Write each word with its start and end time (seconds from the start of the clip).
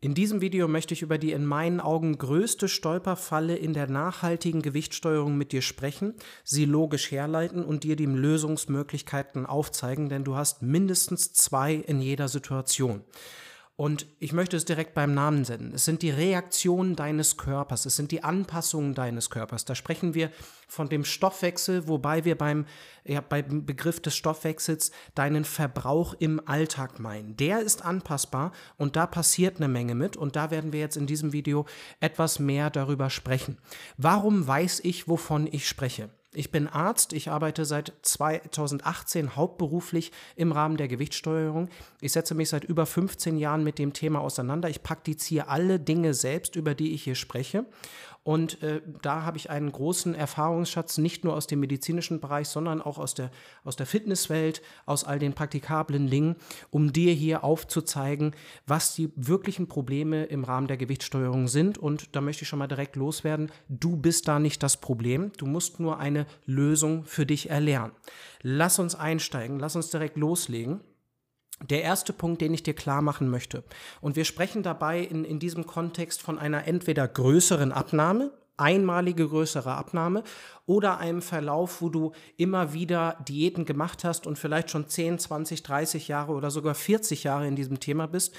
In 0.00 0.14
diesem 0.14 0.40
Video 0.40 0.68
möchte 0.68 0.94
ich 0.94 1.02
über 1.02 1.18
die 1.18 1.32
in 1.32 1.44
meinen 1.44 1.80
Augen 1.80 2.18
größte 2.18 2.68
Stolperfalle 2.68 3.56
in 3.56 3.72
der 3.72 3.88
nachhaltigen 3.88 4.62
Gewichtssteuerung 4.62 5.36
mit 5.36 5.50
dir 5.50 5.60
sprechen, 5.60 6.14
sie 6.44 6.66
logisch 6.66 7.10
herleiten 7.10 7.64
und 7.64 7.82
dir 7.82 7.96
die 7.96 8.06
Lösungsmöglichkeiten 8.06 9.44
aufzeigen, 9.44 10.08
denn 10.08 10.22
du 10.22 10.36
hast 10.36 10.62
mindestens 10.62 11.32
zwei 11.32 11.74
in 11.74 12.00
jeder 12.00 12.28
Situation. 12.28 13.02
Und 13.80 14.06
ich 14.18 14.32
möchte 14.32 14.56
es 14.56 14.64
direkt 14.64 14.94
beim 14.94 15.14
Namen 15.14 15.42
nennen. 15.42 15.70
Es 15.72 15.84
sind 15.84 16.02
die 16.02 16.10
Reaktionen 16.10 16.96
deines 16.96 17.36
Körpers, 17.36 17.86
es 17.86 17.94
sind 17.94 18.10
die 18.10 18.24
Anpassungen 18.24 18.92
deines 18.92 19.30
Körpers. 19.30 19.64
Da 19.66 19.76
sprechen 19.76 20.14
wir 20.14 20.32
von 20.66 20.88
dem 20.88 21.04
Stoffwechsel, 21.04 21.86
wobei 21.86 22.24
wir 22.24 22.36
beim, 22.36 22.66
ja, 23.04 23.20
beim 23.20 23.64
Begriff 23.64 24.00
des 24.00 24.16
Stoffwechsels 24.16 24.90
deinen 25.14 25.44
Verbrauch 25.44 26.14
im 26.18 26.42
Alltag 26.44 26.98
meinen. 26.98 27.36
Der 27.36 27.60
ist 27.60 27.84
anpassbar 27.84 28.50
und 28.78 28.96
da 28.96 29.06
passiert 29.06 29.58
eine 29.58 29.68
Menge 29.68 29.94
mit 29.94 30.16
und 30.16 30.34
da 30.34 30.50
werden 30.50 30.72
wir 30.72 30.80
jetzt 30.80 30.96
in 30.96 31.06
diesem 31.06 31.32
Video 31.32 31.64
etwas 32.00 32.40
mehr 32.40 32.70
darüber 32.70 33.10
sprechen. 33.10 33.58
Warum 33.96 34.44
weiß 34.44 34.80
ich, 34.80 35.06
wovon 35.06 35.46
ich 35.46 35.68
spreche? 35.68 36.10
Ich 36.38 36.52
bin 36.52 36.68
Arzt, 36.68 37.14
ich 37.14 37.32
arbeite 37.32 37.64
seit 37.64 37.94
2018 38.02 39.34
hauptberuflich 39.34 40.12
im 40.36 40.52
Rahmen 40.52 40.76
der 40.76 40.86
Gewichtssteuerung. 40.86 41.68
Ich 42.00 42.12
setze 42.12 42.36
mich 42.36 42.48
seit 42.48 42.62
über 42.62 42.86
15 42.86 43.38
Jahren 43.38 43.64
mit 43.64 43.80
dem 43.80 43.92
Thema 43.92 44.20
auseinander. 44.20 44.68
Ich 44.70 44.84
praktiziere 44.84 45.48
alle 45.48 45.80
Dinge 45.80 46.14
selbst, 46.14 46.54
über 46.54 46.76
die 46.76 46.92
ich 46.94 47.02
hier 47.02 47.16
spreche. 47.16 47.64
Und 48.28 48.62
äh, 48.62 48.82
da 49.00 49.22
habe 49.22 49.38
ich 49.38 49.48
einen 49.48 49.72
großen 49.72 50.14
Erfahrungsschatz, 50.14 50.98
nicht 50.98 51.24
nur 51.24 51.32
aus 51.32 51.46
dem 51.46 51.60
medizinischen 51.60 52.20
Bereich, 52.20 52.48
sondern 52.48 52.82
auch 52.82 52.98
aus 52.98 53.14
der, 53.14 53.30
aus 53.64 53.76
der 53.76 53.86
Fitnesswelt, 53.86 54.60
aus 54.84 55.04
all 55.04 55.18
den 55.18 55.32
praktikablen 55.32 56.10
Dingen, 56.10 56.36
um 56.68 56.92
dir 56.92 57.14
hier 57.14 57.42
aufzuzeigen, 57.42 58.36
was 58.66 58.94
die 58.94 59.10
wirklichen 59.16 59.66
Probleme 59.66 60.24
im 60.24 60.44
Rahmen 60.44 60.66
der 60.66 60.76
Gewichtssteuerung 60.76 61.48
sind. 61.48 61.78
Und 61.78 62.14
da 62.14 62.20
möchte 62.20 62.42
ich 62.42 62.50
schon 62.50 62.58
mal 62.58 62.66
direkt 62.66 62.96
loswerden. 62.96 63.50
Du 63.70 63.96
bist 63.96 64.28
da 64.28 64.38
nicht 64.38 64.62
das 64.62 64.76
Problem. 64.76 65.32
Du 65.38 65.46
musst 65.46 65.80
nur 65.80 65.98
eine 65.98 66.26
Lösung 66.44 67.06
für 67.06 67.24
dich 67.24 67.48
erlernen. 67.48 67.92
Lass 68.42 68.78
uns 68.78 68.94
einsteigen, 68.94 69.58
lass 69.58 69.74
uns 69.74 69.88
direkt 69.88 70.18
loslegen. 70.18 70.80
Der 71.62 71.82
erste 71.82 72.12
Punkt, 72.12 72.40
den 72.40 72.54
ich 72.54 72.62
dir 72.62 72.74
klar 72.74 73.02
machen 73.02 73.30
möchte, 73.30 73.64
und 74.00 74.16
wir 74.16 74.24
sprechen 74.24 74.62
dabei 74.62 75.00
in, 75.00 75.24
in 75.24 75.38
diesem 75.38 75.66
Kontext 75.66 76.22
von 76.22 76.38
einer 76.38 76.66
entweder 76.66 77.08
größeren 77.08 77.72
Abnahme, 77.72 78.30
einmalige 78.58 79.28
größere 79.28 79.72
Abnahme 79.72 80.24
oder 80.66 80.98
einem 80.98 81.22
Verlauf, 81.22 81.80
wo 81.80 81.88
du 81.88 82.12
immer 82.36 82.72
wieder 82.72 83.16
Diäten 83.26 83.64
gemacht 83.64 84.04
hast 84.04 84.26
und 84.26 84.38
vielleicht 84.38 84.70
schon 84.70 84.88
10, 84.88 85.18
20, 85.18 85.62
30 85.62 86.08
Jahre 86.08 86.32
oder 86.32 86.50
sogar 86.50 86.74
40 86.74 87.24
Jahre 87.24 87.46
in 87.46 87.56
diesem 87.56 87.80
Thema 87.80 88.06
bist 88.06 88.34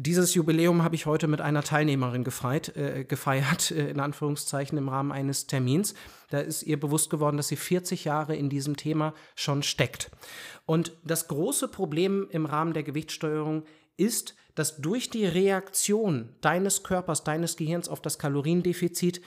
dieses 0.00 0.34
Jubiläum 0.34 0.84
habe 0.84 0.94
ich 0.94 1.06
heute 1.06 1.26
mit 1.26 1.40
einer 1.40 1.64
Teilnehmerin 1.64 2.22
gefeiert, 2.22 2.76
äh, 2.76 3.04
gefeiert 3.04 3.72
äh, 3.72 3.90
in 3.90 3.98
Anführungszeichen, 3.98 4.78
im 4.78 4.88
Rahmen 4.88 5.10
eines 5.10 5.48
Termins. 5.48 5.94
Da 6.30 6.38
ist 6.38 6.62
ihr 6.62 6.78
bewusst 6.78 7.10
geworden, 7.10 7.36
dass 7.36 7.48
sie 7.48 7.56
40 7.56 8.04
Jahre 8.04 8.36
in 8.36 8.48
diesem 8.48 8.76
Thema 8.76 9.12
schon 9.34 9.64
steckt. 9.64 10.10
Und 10.66 10.92
das 11.04 11.26
große 11.26 11.66
Problem 11.66 12.28
im 12.30 12.46
Rahmen 12.46 12.74
der 12.74 12.84
Gewichtssteuerung 12.84 13.64
ist, 13.96 14.36
dass 14.54 14.76
durch 14.76 15.10
die 15.10 15.26
Reaktion 15.26 16.28
deines 16.42 16.84
Körpers, 16.84 17.24
deines 17.24 17.56
Gehirns 17.56 17.88
auf 17.88 18.00
das 18.00 18.20
Kaloriendefizit 18.20 19.20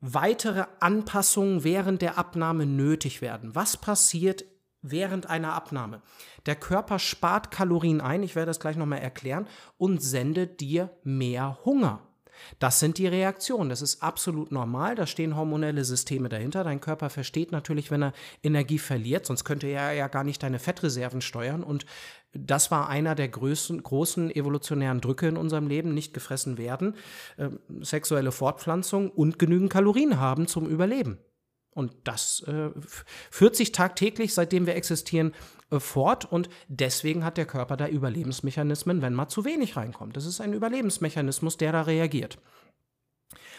weitere 0.00 0.66
Anpassungen 0.78 1.64
während 1.64 2.02
der 2.02 2.18
Abnahme 2.18 2.66
nötig 2.66 3.20
werden. 3.20 3.54
Was 3.54 3.76
passiert 3.76 4.44
während 4.84 5.28
einer 5.28 5.54
Abnahme. 5.54 6.02
Der 6.46 6.56
Körper 6.56 6.98
spart 6.98 7.50
Kalorien 7.50 8.00
ein, 8.00 8.22
ich 8.22 8.36
werde 8.36 8.50
das 8.50 8.60
gleich 8.60 8.76
nochmal 8.76 9.00
erklären, 9.00 9.46
und 9.78 10.02
sendet 10.02 10.60
dir 10.60 10.90
mehr 11.02 11.58
Hunger. 11.64 12.00
Das 12.58 12.80
sind 12.80 12.98
die 12.98 13.06
Reaktionen. 13.06 13.70
Das 13.70 13.82
ist 13.82 14.02
absolut 14.02 14.52
normal. 14.52 14.94
Da 14.94 15.06
stehen 15.06 15.36
hormonelle 15.36 15.84
Systeme 15.84 16.28
dahinter. 16.28 16.64
Dein 16.64 16.80
Körper 16.80 17.10
versteht 17.10 17.52
natürlich, 17.52 17.90
wenn 17.90 18.02
er 18.02 18.12
Energie 18.42 18.78
verliert, 18.78 19.26
sonst 19.26 19.44
könnte 19.44 19.66
er 19.66 19.92
ja 19.92 20.08
gar 20.08 20.24
nicht 20.24 20.42
deine 20.42 20.58
Fettreserven 20.58 21.20
steuern. 21.20 21.62
Und 21.62 21.86
das 22.32 22.70
war 22.70 22.88
einer 22.88 23.14
der 23.14 23.28
größten, 23.28 23.82
großen 23.82 24.34
evolutionären 24.34 25.00
Drücke 25.00 25.28
in 25.28 25.36
unserem 25.36 25.68
Leben. 25.68 25.94
Nicht 25.94 26.14
gefressen 26.14 26.58
werden, 26.58 26.96
äh, 27.36 27.50
sexuelle 27.80 28.32
Fortpflanzung 28.32 29.10
und 29.10 29.38
genügend 29.38 29.72
Kalorien 29.72 30.18
haben 30.18 30.46
zum 30.46 30.66
Überleben. 30.66 31.18
Und 31.74 31.92
das 32.04 32.40
äh, 32.46 32.70
führt 33.30 33.56
sich 33.56 33.72
tagtäglich, 33.72 34.32
seitdem 34.32 34.66
wir 34.66 34.76
existieren, 34.76 35.34
äh, 35.70 35.80
fort. 35.80 36.30
Und 36.30 36.48
deswegen 36.68 37.24
hat 37.24 37.36
der 37.36 37.46
Körper 37.46 37.76
da 37.76 37.88
Überlebensmechanismen, 37.88 39.02
wenn 39.02 39.14
mal 39.14 39.28
zu 39.28 39.44
wenig 39.44 39.76
reinkommt. 39.76 40.16
Das 40.16 40.26
ist 40.26 40.40
ein 40.40 40.52
Überlebensmechanismus, 40.52 41.56
der 41.56 41.72
da 41.72 41.82
reagiert. 41.82 42.38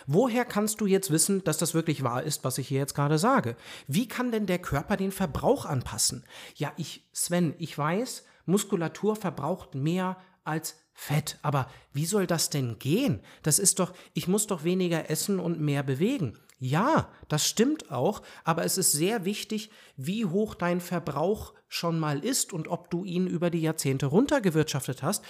Woher 0.07 0.45
kannst 0.45 0.81
du 0.81 0.85
jetzt 0.85 1.09
wissen, 1.09 1.43
dass 1.43 1.57
das 1.57 1.73
wirklich 1.73 2.03
wahr 2.03 2.23
ist, 2.23 2.43
was 2.43 2.57
ich 2.57 2.67
hier 2.67 2.79
jetzt 2.79 2.93
gerade 2.93 3.17
sage? 3.17 3.55
Wie 3.87 4.07
kann 4.07 4.31
denn 4.31 4.45
der 4.45 4.59
Körper 4.59 4.97
den 4.97 5.11
Verbrauch 5.11 5.65
anpassen? 5.65 6.25
Ja, 6.55 6.71
ich, 6.77 7.07
Sven, 7.11 7.55
ich 7.57 7.75
weiß, 7.77 8.23
Muskulatur 8.45 9.15
verbraucht 9.15 9.73
mehr 9.73 10.17
als 10.43 10.77
Fett. 10.93 11.39
Aber 11.41 11.67
wie 11.91 12.05
soll 12.05 12.27
das 12.27 12.49
denn 12.49 12.77
gehen? 12.77 13.21
Das 13.41 13.59
ist 13.59 13.79
doch, 13.79 13.93
ich 14.13 14.27
muss 14.27 14.47
doch 14.47 14.63
weniger 14.63 15.09
essen 15.09 15.39
und 15.39 15.59
mehr 15.59 15.83
bewegen. 15.83 16.37
Ja, 16.57 17.09
das 17.27 17.45
stimmt 17.47 17.91
auch, 17.91 18.21
aber 18.43 18.63
es 18.63 18.77
ist 18.77 18.93
sehr 18.93 19.25
wichtig, 19.25 19.69
wie 19.97 20.25
hoch 20.25 20.55
dein 20.55 20.79
Verbrauch 20.79 21.53
schon 21.67 21.99
mal 21.99 22.23
ist 22.23 22.53
und 22.53 22.69
ob 22.69 22.89
du 22.89 23.03
ihn 23.03 23.27
über 23.27 23.49
die 23.49 23.61
Jahrzehnte 23.61 24.05
runtergewirtschaftet 24.05 25.03
hast 25.03 25.23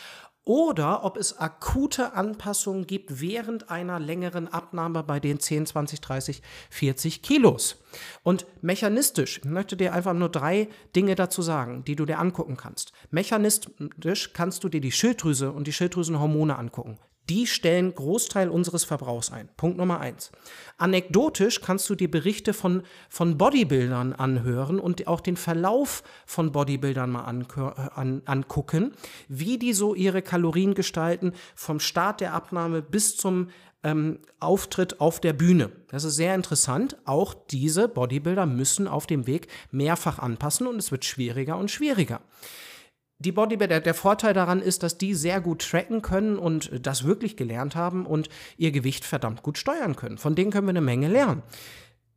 oder 0.46 1.04
ob 1.04 1.18
es 1.18 1.40
akute 1.40 2.14
Anpassungen 2.14 2.86
gibt 2.86 3.20
während 3.20 3.72
einer 3.72 4.00
längeren 4.00 4.48
Abnahme 4.48 5.02
bei 5.02 5.20
den 5.20 5.40
10, 5.40 5.66
20, 5.66 6.02
30, 6.02 6.42
40 6.70 7.24
Kilos. 7.24 7.84
Und 8.22 8.46
mechanistisch, 8.62 9.40
ich 9.40 9.46
möchte 9.46 9.76
dir 9.76 9.94
einfach 9.94 10.14
nur 10.14 10.30
drei 10.30 10.70
Dinge 10.96 11.16
dazu 11.16 11.42
sagen, 11.42 11.84
die 11.84 11.96
du 11.96 12.06
dir 12.06 12.20
angucken 12.20 12.58
kannst. 12.58 12.92
Mechanistisch 13.10 14.34
kannst 14.34 14.64
du 14.64 14.70
dir 14.70 14.82
die 14.82 14.92
Schilddrüse 14.92 15.52
und 15.52 15.66
die 15.66 15.74
Schilddrüsenhormone 15.74 16.56
angucken. 16.56 17.00
Die 17.30 17.48
stellen 17.48 17.96
Großteil 17.96 18.50
unseres 18.50 18.84
Verbrauchs 18.84 19.32
ein. 19.32 19.50
Punkt 19.58 19.78
Nummer 19.78 20.00
eins. 20.00 20.32
Anekdotisch 20.78 21.62
kannst 21.62 21.90
du 21.90 21.96
dir 21.96 22.10
Berichte 22.10 22.54
von, 22.54 22.84
von 23.10 23.38
Bodybuildern 23.38 24.14
anhören 24.14 24.80
und 24.80 25.08
auch 25.08 25.22
den 25.22 25.36
Verlauf 25.36 26.04
von 26.28 26.52
Bodybuildern 26.52 27.10
mal 27.10 27.24
an, 27.24 27.48
an, 27.96 28.22
angucken, 28.26 28.94
wie 29.28 29.58
die 29.58 29.74
so 29.74 29.96
ihre 29.96 30.22
Kalorien 30.22 30.76
gestalten, 30.76 31.34
vom 31.56 31.80
Start 31.80 32.22
der 32.22 32.34
Abnahme 32.34 32.84
bis 32.84 33.18
zum 33.18 33.48
ähm, 33.84 34.20
Auftritt 34.40 35.00
auf 35.00 35.20
der 35.20 35.34
Bühne. 35.34 35.72
Das 35.88 36.04
ist 36.04 36.18
sehr 36.18 36.36
interessant. 36.36 36.98
Auch 37.06 37.34
diese 37.34 37.88
Bodybuilder 37.88 38.46
müssen 38.46 38.88
auf 38.88 39.08
dem 39.08 39.26
Weg 39.26 39.48
mehrfach 39.72 40.20
anpassen 40.20 40.68
und 40.68 40.78
es 40.78 40.92
wird 40.92 41.06
schwieriger 41.06 41.58
und 41.58 41.72
schwieriger 41.72 42.22
die 43.20 43.32
Bodybuilder, 43.32 43.80
der 43.80 43.94
Vorteil 43.94 44.34
daran 44.34 44.62
ist, 44.62 44.84
dass 44.84 44.98
die 44.98 45.14
sehr 45.14 45.40
gut 45.40 45.68
tracken 45.70 46.02
können 46.02 46.38
und 46.38 46.70
das 46.86 47.06
wirklich 47.06 47.38
gelernt 47.38 47.76
haben 47.76 48.06
und 48.06 48.30
ihr 48.58 48.72
Gewicht 48.72 49.06
verdammt 49.06 49.42
gut 49.42 49.58
steuern 49.58 49.96
können. 49.96 50.18
Von 50.18 50.36
denen 50.36 50.52
können 50.52 50.68
wir 50.68 50.72
eine 50.72 50.82
Menge 50.82 51.08
lernen. 51.08 51.42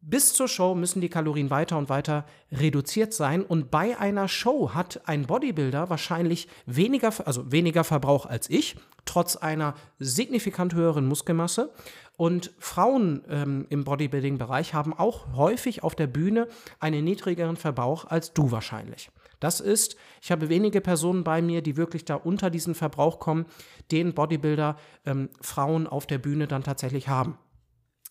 Bis 0.01 0.33
zur 0.33 0.49
Show 0.49 0.75
müssen 0.75 1.01
die 1.01 1.09
Kalorien 1.09 1.51
weiter 1.51 1.77
und 1.77 1.89
weiter 1.89 2.25
reduziert 2.53 3.13
sein 3.13 3.43
und 3.43 3.71
bei 3.71 3.99
einer 3.99 4.29
Show 4.29 4.73
hat 4.73 5.03
ein 5.07 5.27
Bodybuilder 5.27 5.91
wahrscheinlich 5.91 6.49
weniger, 6.67 7.13
also 7.27 7.51
weniger 7.51 7.85
Verbrauch 7.85 8.25
als 8.25 8.49
ich, 8.49 8.77
trotz 9.05 9.37
einer 9.37 9.75
signifikant 9.99 10.75
höheren 10.75 11.07
Muskelmasse. 11.07 11.73
Und 12.17 12.53
Frauen 12.59 13.23
ähm, 13.29 13.67
im 13.71 13.85
Bodybuilding-Bereich 13.85 14.75
haben 14.75 14.93
auch 14.93 15.37
häufig 15.37 15.85
auf 15.85 15.95
der 15.95 16.09
Bühne 16.09 16.49
einen 16.81 17.05
niedrigeren 17.05 17.57
Verbrauch 17.57 18.07
als 18.07 18.33
du 18.33 18.51
wahrscheinlich. 18.51 19.11
Das 19.41 19.61
ist, 19.61 19.97
ich 20.21 20.31
habe 20.31 20.49
wenige 20.49 20.81
Personen 20.81 21.25
bei 21.25 21.43
mir, 21.43 21.63
die 21.63 21.77
wirklich 21.77 22.05
da 22.05 22.17
unter 22.17 22.51
diesen 22.51 22.75
Verbrauch 22.75 23.19
kommen, 23.19 23.47
den 23.91 24.15
Bodybuilder 24.15 24.77
ähm, 25.07 25.31
Frauen 25.41 25.87
auf 25.87 26.07
der 26.07 26.19
Bühne 26.19 26.49
dann 26.49 26.65
tatsächlich 26.65 27.09
haben. 27.09 27.39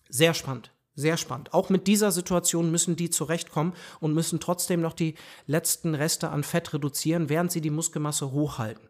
Sehr 0.09 0.33
spannend. 0.33 0.71
Sehr 0.95 1.18
spannend. 1.18 1.53
Auch 1.53 1.69
mit 1.69 1.85
dieser 1.85 2.12
Situation 2.12 2.71
müssen 2.71 2.95
die 2.95 3.12
zurechtkommen 3.12 3.74
und 4.00 4.15
müssen 4.15 4.39
trotzdem 4.39 4.81
noch 4.81 4.94
die 4.94 5.13
letzten 5.45 5.94
Reste 5.94 6.29
an 6.29 6.44
Fett 6.44 6.74
reduzieren, 6.74 7.30
während 7.30 7.51
sie 7.51 7.62
die 7.62 7.69
Muskelmasse 7.69 8.31
hochhalten. 8.31 8.89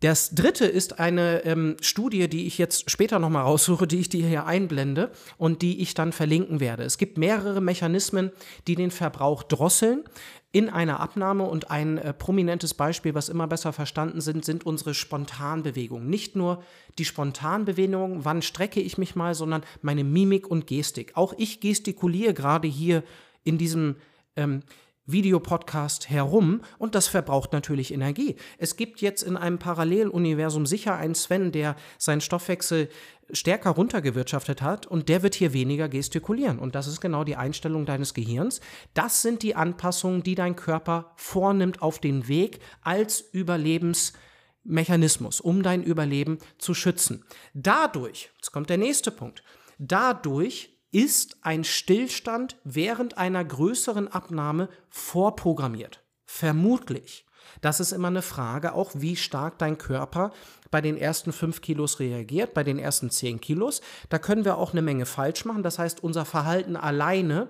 Das 0.00 0.30
dritte 0.30 0.64
ist 0.64 0.98
eine 0.98 1.44
ähm, 1.44 1.76
Studie, 1.82 2.26
die 2.26 2.46
ich 2.46 2.56
jetzt 2.56 2.90
später 2.90 3.18
nochmal 3.18 3.42
raussuche, 3.42 3.86
die 3.86 4.00
ich 4.00 4.08
dir 4.08 4.26
hier 4.26 4.46
einblende 4.46 5.12
und 5.36 5.60
die 5.60 5.80
ich 5.82 5.92
dann 5.92 6.12
verlinken 6.12 6.58
werde. 6.58 6.84
Es 6.84 6.96
gibt 6.96 7.18
mehrere 7.18 7.60
Mechanismen, 7.60 8.32
die 8.66 8.76
den 8.76 8.90
Verbrauch 8.90 9.42
drosseln 9.42 10.04
in 10.52 10.68
einer 10.68 10.98
Abnahme 10.98 11.44
und 11.44 11.70
ein 11.70 11.98
äh, 11.98 12.12
prominentes 12.12 12.74
Beispiel, 12.74 13.14
was 13.14 13.28
immer 13.28 13.46
besser 13.46 13.72
verstanden 13.72 14.20
sind, 14.20 14.44
sind 14.44 14.66
unsere 14.66 14.94
Spontanbewegungen. 14.94 16.10
Nicht 16.10 16.34
nur 16.34 16.62
die 16.98 17.04
Spontanbewegungen, 17.04 18.24
wann 18.24 18.42
strecke 18.42 18.80
ich 18.80 18.98
mich 18.98 19.14
mal, 19.14 19.34
sondern 19.34 19.62
meine 19.80 20.02
Mimik 20.02 20.48
und 20.48 20.66
Gestik. 20.66 21.12
Auch 21.14 21.34
ich 21.36 21.60
gestikuliere 21.60 22.34
gerade 22.34 22.66
hier 22.66 23.04
in 23.44 23.58
diesem 23.58 23.96
ähm, 24.34 24.62
Videopodcast 25.12 26.10
herum 26.10 26.60
und 26.78 26.94
das 26.94 27.08
verbraucht 27.08 27.52
natürlich 27.52 27.92
Energie. 27.92 28.36
Es 28.58 28.76
gibt 28.76 29.00
jetzt 29.00 29.22
in 29.22 29.36
einem 29.36 29.58
Paralleluniversum 29.58 30.66
sicher 30.66 30.96
einen 30.96 31.14
Sven, 31.14 31.52
der 31.52 31.76
seinen 31.98 32.20
Stoffwechsel 32.20 32.88
stärker 33.32 33.70
runtergewirtschaftet 33.70 34.62
hat 34.62 34.86
und 34.86 35.08
der 35.08 35.22
wird 35.22 35.34
hier 35.34 35.52
weniger 35.52 35.88
gestikulieren. 35.88 36.58
Und 36.58 36.74
das 36.74 36.86
ist 36.86 37.00
genau 37.00 37.24
die 37.24 37.36
Einstellung 37.36 37.86
deines 37.86 38.14
Gehirns. 38.14 38.60
Das 38.94 39.22
sind 39.22 39.42
die 39.42 39.54
Anpassungen, 39.54 40.22
die 40.22 40.34
dein 40.34 40.56
Körper 40.56 41.12
vornimmt 41.16 41.82
auf 41.82 41.98
den 41.98 42.28
Weg 42.28 42.60
als 42.82 43.20
Überlebensmechanismus, 43.20 45.40
um 45.40 45.62
dein 45.62 45.82
Überleben 45.82 46.38
zu 46.58 46.74
schützen. 46.74 47.24
Dadurch, 47.54 48.30
jetzt 48.36 48.52
kommt 48.52 48.68
der 48.70 48.78
nächste 48.78 49.10
Punkt, 49.10 49.42
dadurch 49.78 50.69
ist 50.92 51.36
ein 51.42 51.64
Stillstand 51.64 52.56
während 52.64 53.18
einer 53.18 53.44
größeren 53.44 54.08
Abnahme 54.08 54.68
vorprogrammiert. 54.88 56.02
Vermutlich. 56.26 57.26
Das 57.60 57.80
ist 57.80 57.92
immer 57.92 58.08
eine 58.08 58.22
Frage, 58.22 58.74
auch 58.74 58.92
wie 58.94 59.16
stark 59.16 59.58
dein 59.58 59.78
Körper 59.78 60.32
bei 60.70 60.80
den 60.80 60.96
ersten 60.96 61.32
fünf 61.32 61.60
Kilos 61.60 61.98
reagiert, 61.98 62.54
bei 62.54 62.62
den 62.62 62.78
ersten 62.78 63.10
zehn 63.10 63.40
Kilos. 63.40 63.80
Da 64.08 64.18
können 64.18 64.44
wir 64.44 64.56
auch 64.56 64.72
eine 64.72 64.82
Menge 64.82 65.06
falsch 65.06 65.44
machen. 65.44 65.62
Das 65.62 65.78
heißt, 65.78 66.02
unser 66.02 66.24
Verhalten 66.24 66.76
alleine 66.76 67.48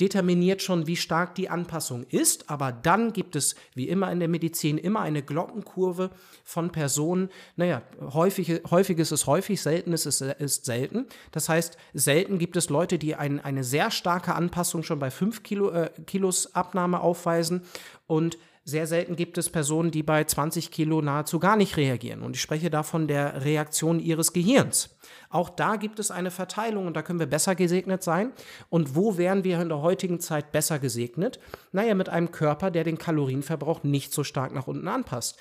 determiniert 0.00 0.62
schon, 0.62 0.86
wie 0.86 0.96
stark 0.96 1.34
die 1.34 1.48
Anpassung 1.48 2.04
ist. 2.10 2.50
Aber 2.50 2.72
dann 2.72 3.12
gibt 3.12 3.36
es, 3.36 3.54
wie 3.74 3.88
immer 3.88 4.10
in 4.12 4.18
der 4.18 4.28
Medizin, 4.28 4.78
immer 4.78 5.00
eine 5.00 5.22
Glockenkurve 5.22 6.10
von 6.44 6.70
Personen. 6.70 7.30
Naja, 7.56 7.82
häufig, 8.00 8.62
häufig 8.70 8.98
ist 8.98 9.12
es 9.12 9.26
häufig, 9.26 9.60
selten 9.60 9.92
ist 9.92 10.06
es 10.06 10.20
ist 10.20 10.64
selten. 10.64 11.06
Das 11.32 11.48
heißt, 11.48 11.76
selten 11.94 12.38
gibt 12.38 12.56
es 12.56 12.68
Leute, 12.68 12.98
die 12.98 13.14
ein, 13.14 13.40
eine 13.40 13.64
sehr 13.64 13.90
starke 13.90 14.34
Anpassung 14.34 14.82
schon 14.82 14.98
bei 14.98 15.10
5 15.10 15.42
Kilo, 15.42 15.70
äh, 15.70 15.90
Kilos 16.06 16.54
Abnahme 16.54 17.00
aufweisen 17.00 17.62
und 18.06 18.38
sehr 18.68 18.88
selten 18.88 19.14
gibt 19.14 19.38
es 19.38 19.48
Personen, 19.48 19.92
die 19.92 20.02
bei 20.02 20.24
20 20.24 20.72
Kilo 20.72 21.00
nahezu 21.00 21.38
gar 21.38 21.56
nicht 21.56 21.76
reagieren. 21.76 22.22
Und 22.22 22.34
ich 22.34 22.42
spreche 22.42 22.68
da 22.68 22.82
von 22.82 23.06
der 23.06 23.44
Reaktion 23.44 24.00
ihres 24.00 24.32
Gehirns. 24.32 24.98
Auch 25.30 25.50
da 25.50 25.76
gibt 25.76 26.00
es 26.00 26.10
eine 26.10 26.32
Verteilung 26.32 26.88
und 26.88 26.96
da 26.96 27.02
können 27.02 27.20
wir 27.20 27.28
besser 27.28 27.54
gesegnet 27.54 28.02
sein. 28.02 28.32
Und 28.68 28.96
wo 28.96 29.18
wären 29.18 29.44
wir 29.44 29.60
in 29.60 29.68
der 29.68 29.82
heutigen 29.82 30.18
Zeit 30.18 30.50
besser 30.50 30.80
gesegnet? 30.80 31.38
Naja, 31.70 31.94
mit 31.94 32.08
einem 32.08 32.32
Körper, 32.32 32.72
der 32.72 32.82
den 32.82 32.98
Kalorienverbrauch 32.98 33.84
nicht 33.84 34.12
so 34.12 34.24
stark 34.24 34.52
nach 34.52 34.66
unten 34.66 34.88
anpasst. 34.88 35.38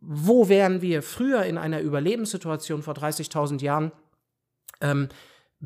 Wo 0.00 0.48
wären 0.48 0.80
wir 0.80 1.02
früher 1.02 1.42
in 1.44 1.58
einer 1.58 1.82
Überlebenssituation 1.82 2.82
vor 2.82 2.94
30.000 2.94 3.60
Jahren? 3.60 3.92
Ähm, 4.80 5.10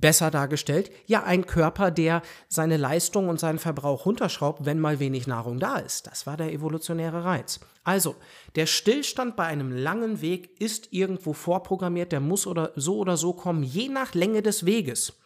besser 0.00 0.30
dargestellt, 0.30 0.90
ja 1.06 1.22
ein 1.24 1.46
Körper, 1.46 1.90
der 1.90 2.22
seine 2.48 2.76
Leistung 2.76 3.28
und 3.28 3.40
seinen 3.40 3.58
Verbrauch 3.58 4.06
runterschraubt, 4.06 4.64
wenn 4.64 4.80
mal 4.80 5.00
wenig 5.00 5.26
Nahrung 5.26 5.58
da 5.58 5.76
ist. 5.76 6.06
Das 6.06 6.26
war 6.26 6.36
der 6.36 6.52
evolutionäre 6.52 7.24
Reiz. 7.24 7.60
Also, 7.84 8.16
der 8.54 8.66
Stillstand 8.66 9.36
bei 9.36 9.44
einem 9.44 9.72
langen 9.72 10.20
Weg 10.20 10.60
ist 10.60 10.92
irgendwo 10.92 11.32
vorprogrammiert, 11.32 12.12
der 12.12 12.20
muss 12.20 12.46
oder 12.46 12.72
so 12.76 12.98
oder 12.98 13.16
so 13.16 13.32
kommen, 13.32 13.62
je 13.62 13.88
nach 13.88 14.14
Länge 14.14 14.42
des 14.42 14.66
Weges. 14.66 15.18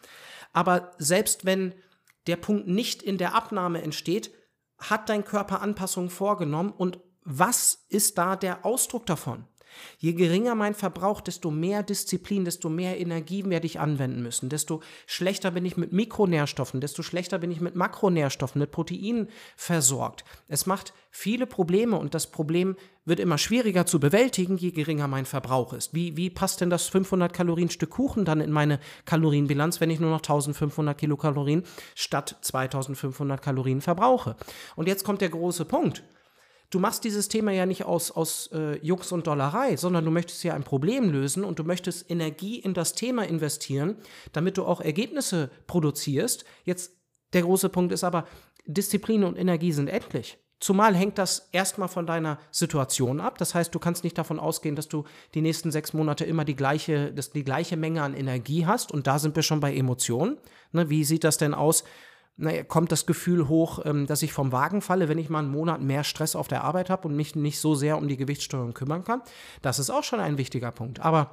Aber 0.53 0.91
selbst 0.97 1.45
wenn 1.45 1.73
der 2.27 2.37
Punkt 2.37 2.67
nicht 2.67 3.03
in 3.03 3.17
der 3.17 3.35
Abnahme 3.35 3.81
entsteht, 3.81 4.31
hat 4.77 5.09
dein 5.09 5.25
Körper 5.25 5.61
Anpassungen 5.61 6.09
vorgenommen 6.09 6.71
und 6.71 6.99
was 7.25 7.85
ist 7.89 8.17
da 8.17 8.35
der 8.35 8.65
Ausdruck 8.65 9.05
davon? 9.05 9.45
Je 9.97 10.13
geringer 10.13 10.55
mein 10.55 10.73
Verbrauch, 10.73 11.21
desto 11.21 11.51
mehr 11.51 11.83
Disziplin, 11.83 12.45
desto 12.45 12.69
mehr 12.69 12.99
Energie 12.99 13.43
werde 13.45 13.65
ich 13.65 13.79
anwenden 13.79 14.23
müssen, 14.23 14.49
desto 14.49 14.81
schlechter 15.05 15.51
bin 15.51 15.65
ich 15.65 15.77
mit 15.77 15.93
Mikronährstoffen, 15.93 16.81
desto 16.81 17.03
schlechter 17.03 17.39
bin 17.39 17.51
ich 17.51 17.61
mit 17.61 17.75
Makronährstoffen, 17.75 18.59
mit 18.59 18.71
Proteinen 18.71 19.29
versorgt. 19.55 20.23
Es 20.47 20.65
macht 20.65 20.93
viele 21.11 21.45
Probleme 21.45 21.97
und 21.97 22.13
das 22.13 22.31
Problem 22.31 22.75
wird 23.05 23.19
immer 23.19 23.37
schwieriger 23.37 23.85
zu 23.85 23.99
bewältigen, 23.99 24.57
je 24.57 24.71
geringer 24.71 25.07
mein 25.07 25.25
Verbrauch 25.25 25.73
ist. 25.73 25.93
Wie, 25.93 26.15
wie 26.15 26.29
passt 26.29 26.61
denn 26.61 26.69
das 26.69 26.87
500 26.87 27.33
Kalorien 27.33 27.69
Stück 27.69 27.91
Kuchen 27.91 28.25
dann 28.25 28.41
in 28.41 28.51
meine 28.51 28.79
Kalorienbilanz, 29.05 29.81
wenn 29.81 29.89
ich 29.89 29.99
nur 29.99 30.09
noch 30.09 30.21
1500 30.21 30.97
Kilokalorien 30.97 31.63
statt 31.95 32.37
2500 32.41 33.41
Kalorien 33.41 33.81
verbrauche? 33.81 34.35
Und 34.75 34.87
jetzt 34.87 35.03
kommt 35.03 35.21
der 35.21 35.29
große 35.29 35.65
Punkt 35.65 36.03
du 36.73 36.79
machst 36.79 37.03
dieses 37.03 37.27
Thema 37.27 37.51
ja 37.51 37.65
nicht 37.65 37.85
aus, 37.85 38.11
aus 38.11 38.49
äh, 38.53 38.77
Jux 38.79 39.11
und 39.11 39.27
Dollerei, 39.27 39.77
sondern 39.77 40.05
du 40.05 40.11
möchtest 40.11 40.43
ja 40.43 40.53
ein 40.53 40.63
Problem 40.63 41.09
lösen 41.09 41.43
und 41.43 41.59
du 41.59 41.63
möchtest 41.63 42.09
Energie 42.09 42.59
in 42.59 42.73
das 42.73 42.93
Thema 42.93 43.27
investieren, 43.27 43.97
damit 44.31 44.57
du 44.57 44.65
auch 44.65 44.81
Ergebnisse 44.81 45.51
produzierst. 45.67 46.45
Jetzt 46.63 46.97
der 47.33 47.43
große 47.43 47.69
Punkt 47.69 47.91
ist 47.91 48.03
aber, 48.03 48.27
Disziplin 48.65 49.23
und 49.23 49.37
Energie 49.37 49.71
sind 49.71 49.87
endlich. 49.87 50.37
Zumal 50.59 50.95
hängt 50.95 51.17
das 51.17 51.49
erstmal 51.51 51.89
von 51.89 52.07
deiner 52.07 52.39
Situation 52.49 53.19
ab. 53.19 53.37
Das 53.37 53.53
heißt, 53.53 53.75
du 53.75 53.79
kannst 53.79 54.05
nicht 54.05 54.17
davon 54.17 54.39
ausgehen, 54.39 54.77
dass 54.77 54.87
du 54.87 55.03
die 55.33 55.41
nächsten 55.41 55.71
sechs 55.71 55.91
Monate 55.91 56.23
immer 56.23 56.45
die 56.45 56.55
gleiche, 56.55 57.11
dass 57.11 57.31
die 57.31 57.43
gleiche 57.43 57.75
Menge 57.75 58.01
an 58.01 58.13
Energie 58.13 58.65
hast. 58.65 58.93
Und 58.93 59.05
da 59.05 59.19
sind 59.19 59.35
wir 59.35 59.43
schon 59.43 59.59
bei 59.59 59.75
Emotionen. 59.75 60.37
Ne, 60.71 60.89
wie 60.89 61.03
sieht 61.03 61.25
das 61.25 61.37
denn 61.37 61.53
aus? 61.53 61.83
Naja, 62.35 62.63
kommt 62.63 62.91
das 62.91 63.05
Gefühl 63.05 63.47
hoch, 63.47 63.79
ähm, 63.85 64.07
dass 64.07 64.23
ich 64.23 64.33
vom 64.33 64.51
Wagen 64.51 64.81
falle, 64.81 65.07
wenn 65.07 65.19
ich 65.19 65.29
mal 65.29 65.39
einen 65.39 65.51
Monat 65.51 65.81
mehr 65.81 66.03
Stress 66.03 66.35
auf 66.35 66.47
der 66.47 66.63
Arbeit 66.63 66.89
habe 66.89 67.07
und 67.07 67.15
mich 67.15 67.35
nicht 67.35 67.59
so 67.59 67.75
sehr 67.75 67.97
um 67.97 68.07
die 68.07 68.17
Gewichtssteuerung 68.17 68.73
kümmern 68.73 69.03
kann. 69.03 69.21
Das 69.61 69.79
ist 69.79 69.89
auch 69.89 70.03
schon 70.03 70.19
ein 70.19 70.37
wichtiger 70.37 70.71
Punkt. 70.71 70.99
Aber 70.99 71.31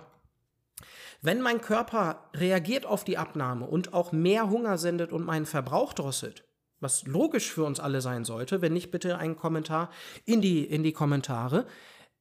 wenn 1.22 1.40
mein 1.40 1.60
Körper 1.60 2.30
reagiert 2.34 2.86
auf 2.86 3.04
die 3.04 3.18
Abnahme 3.18 3.66
und 3.66 3.92
auch 3.92 4.12
mehr 4.12 4.50
Hunger 4.50 4.78
sendet 4.78 5.12
und 5.12 5.24
meinen 5.24 5.46
Verbrauch 5.46 5.92
drosselt, 5.92 6.44
was 6.80 7.06
logisch 7.06 7.50
für 7.50 7.64
uns 7.64 7.78
alle 7.78 8.00
sein 8.00 8.24
sollte, 8.24 8.62
wenn 8.62 8.72
nicht 8.72 8.90
bitte 8.90 9.18
einen 9.18 9.36
Kommentar 9.36 9.90
in 10.24 10.40
die, 10.40 10.64
in 10.64 10.82
die 10.82 10.92
Kommentare, 10.92 11.66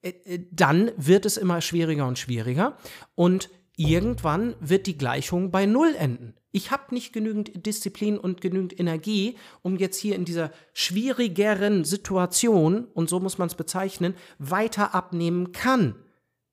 äh, 0.01 0.09
äh, 0.09 0.47
dann 0.51 0.91
wird 0.97 1.25
es 1.25 1.37
immer 1.37 1.61
schwieriger 1.61 2.07
und 2.07 2.19
schwieriger 2.19 2.77
und 3.15 3.49
irgendwann 3.79 4.55
wird 4.59 4.87
die 4.87 4.97
Gleichung 4.97 5.51
bei 5.51 5.65
Null 5.65 5.95
enden. 5.95 6.35
Ich 6.51 6.71
habe 6.71 6.93
nicht 6.93 7.13
genügend 7.13 7.65
Disziplin 7.65 8.17
und 8.17 8.41
genügend 8.41 8.77
Energie, 8.77 9.37
um 9.61 9.77
jetzt 9.77 9.97
hier 9.97 10.15
in 10.15 10.25
dieser 10.25 10.51
schwierigeren 10.73 11.85
Situation, 11.85 12.85
und 12.93 13.09
so 13.09 13.19
muss 13.19 13.37
man 13.37 13.47
es 13.47 13.55
bezeichnen, 13.55 14.15
weiter 14.37 14.93
abnehmen 14.93 15.53
kann. 15.53 15.95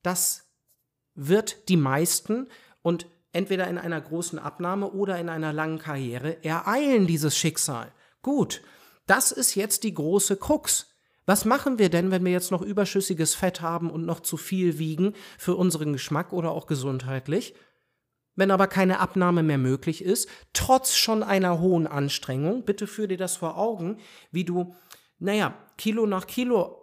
Das 0.02 0.52
wird 1.14 1.68
die 1.68 1.76
meisten 1.76 2.46
und 2.82 3.06
entweder 3.32 3.66
in 3.66 3.78
einer 3.78 4.00
großen 4.00 4.38
Abnahme 4.38 4.92
oder 4.92 5.18
in 5.18 5.28
einer 5.28 5.52
langen 5.52 5.78
Karriere 5.78 6.44
ereilen 6.44 7.08
dieses 7.08 7.36
Schicksal. 7.36 7.92
Gut, 8.22 8.62
das 9.06 9.32
ist 9.32 9.56
jetzt 9.56 9.82
die 9.82 9.94
große 9.94 10.36
Krux. 10.36 10.95
Was 11.26 11.44
machen 11.44 11.78
wir 11.78 11.90
denn, 11.90 12.12
wenn 12.12 12.24
wir 12.24 12.32
jetzt 12.32 12.52
noch 12.52 12.62
überschüssiges 12.62 13.34
Fett 13.34 13.60
haben 13.60 13.90
und 13.90 14.06
noch 14.06 14.20
zu 14.20 14.36
viel 14.36 14.78
wiegen 14.78 15.12
für 15.38 15.56
unseren 15.56 15.92
Geschmack 15.92 16.32
oder 16.32 16.52
auch 16.52 16.66
gesundheitlich? 16.66 17.54
Wenn 18.36 18.50
aber 18.50 18.68
keine 18.68 19.00
Abnahme 19.00 19.42
mehr 19.42 19.58
möglich 19.58 20.04
ist, 20.04 20.28
trotz 20.52 20.94
schon 20.94 21.22
einer 21.22 21.58
hohen 21.58 21.86
Anstrengung, 21.86 22.64
bitte 22.64 22.86
führ 22.86 23.08
dir 23.08 23.16
das 23.16 23.36
vor 23.36 23.58
Augen, 23.58 23.98
wie 24.30 24.44
du, 24.44 24.76
naja, 25.18 25.54
Kilo 25.76 26.06
nach 26.06 26.26
Kilo 26.26 26.82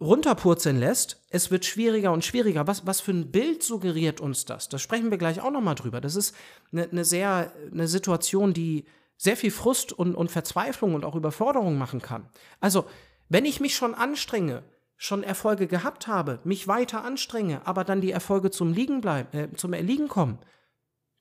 runterpurzeln 0.00 0.78
lässt, 0.78 1.22
es 1.30 1.50
wird 1.50 1.64
schwieriger 1.64 2.12
und 2.12 2.24
schwieriger. 2.24 2.66
Was, 2.66 2.86
was 2.86 3.00
für 3.00 3.12
ein 3.12 3.30
Bild 3.30 3.62
suggeriert 3.62 4.20
uns 4.20 4.44
das? 4.44 4.68
Da 4.68 4.78
sprechen 4.78 5.10
wir 5.10 5.18
gleich 5.18 5.40
auch 5.40 5.50
nochmal 5.50 5.74
drüber. 5.74 6.00
Das 6.00 6.16
ist 6.16 6.34
eine, 6.72 6.88
eine 6.88 7.04
sehr, 7.04 7.52
eine 7.72 7.88
Situation, 7.88 8.52
die 8.52 8.86
sehr 9.16 9.36
viel 9.36 9.50
Frust 9.50 9.92
und, 9.92 10.14
und 10.14 10.30
Verzweiflung 10.30 10.94
und 10.94 11.04
auch 11.04 11.14
Überforderung 11.14 11.78
machen 11.78 12.02
kann. 12.02 12.28
Also, 12.60 12.86
wenn 13.28 13.44
ich 13.44 13.60
mich 13.60 13.74
schon 13.74 13.94
anstrenge, 13.94 14.62
schon 14.96 15.22
Erfolge 15.22 15.66
gehabt 15.66 16.06
habe, 16.06 16.40
mich 16.44 16.68
weiter 16.68 17.04
anstrenge, 17.04 17.66
aber 17.66 17.84
dann 17.84 18.00
die 18.00 18.12
Erfolge 18.12 18.50
zum 18.50 18.72
Liegen 18.72 19.00
bleiben, 19.00 19.36
äh, 19.36 19.52
zum 19.56 19.72
Erliegen 19.72 20.08
kommen, 20.08 20.38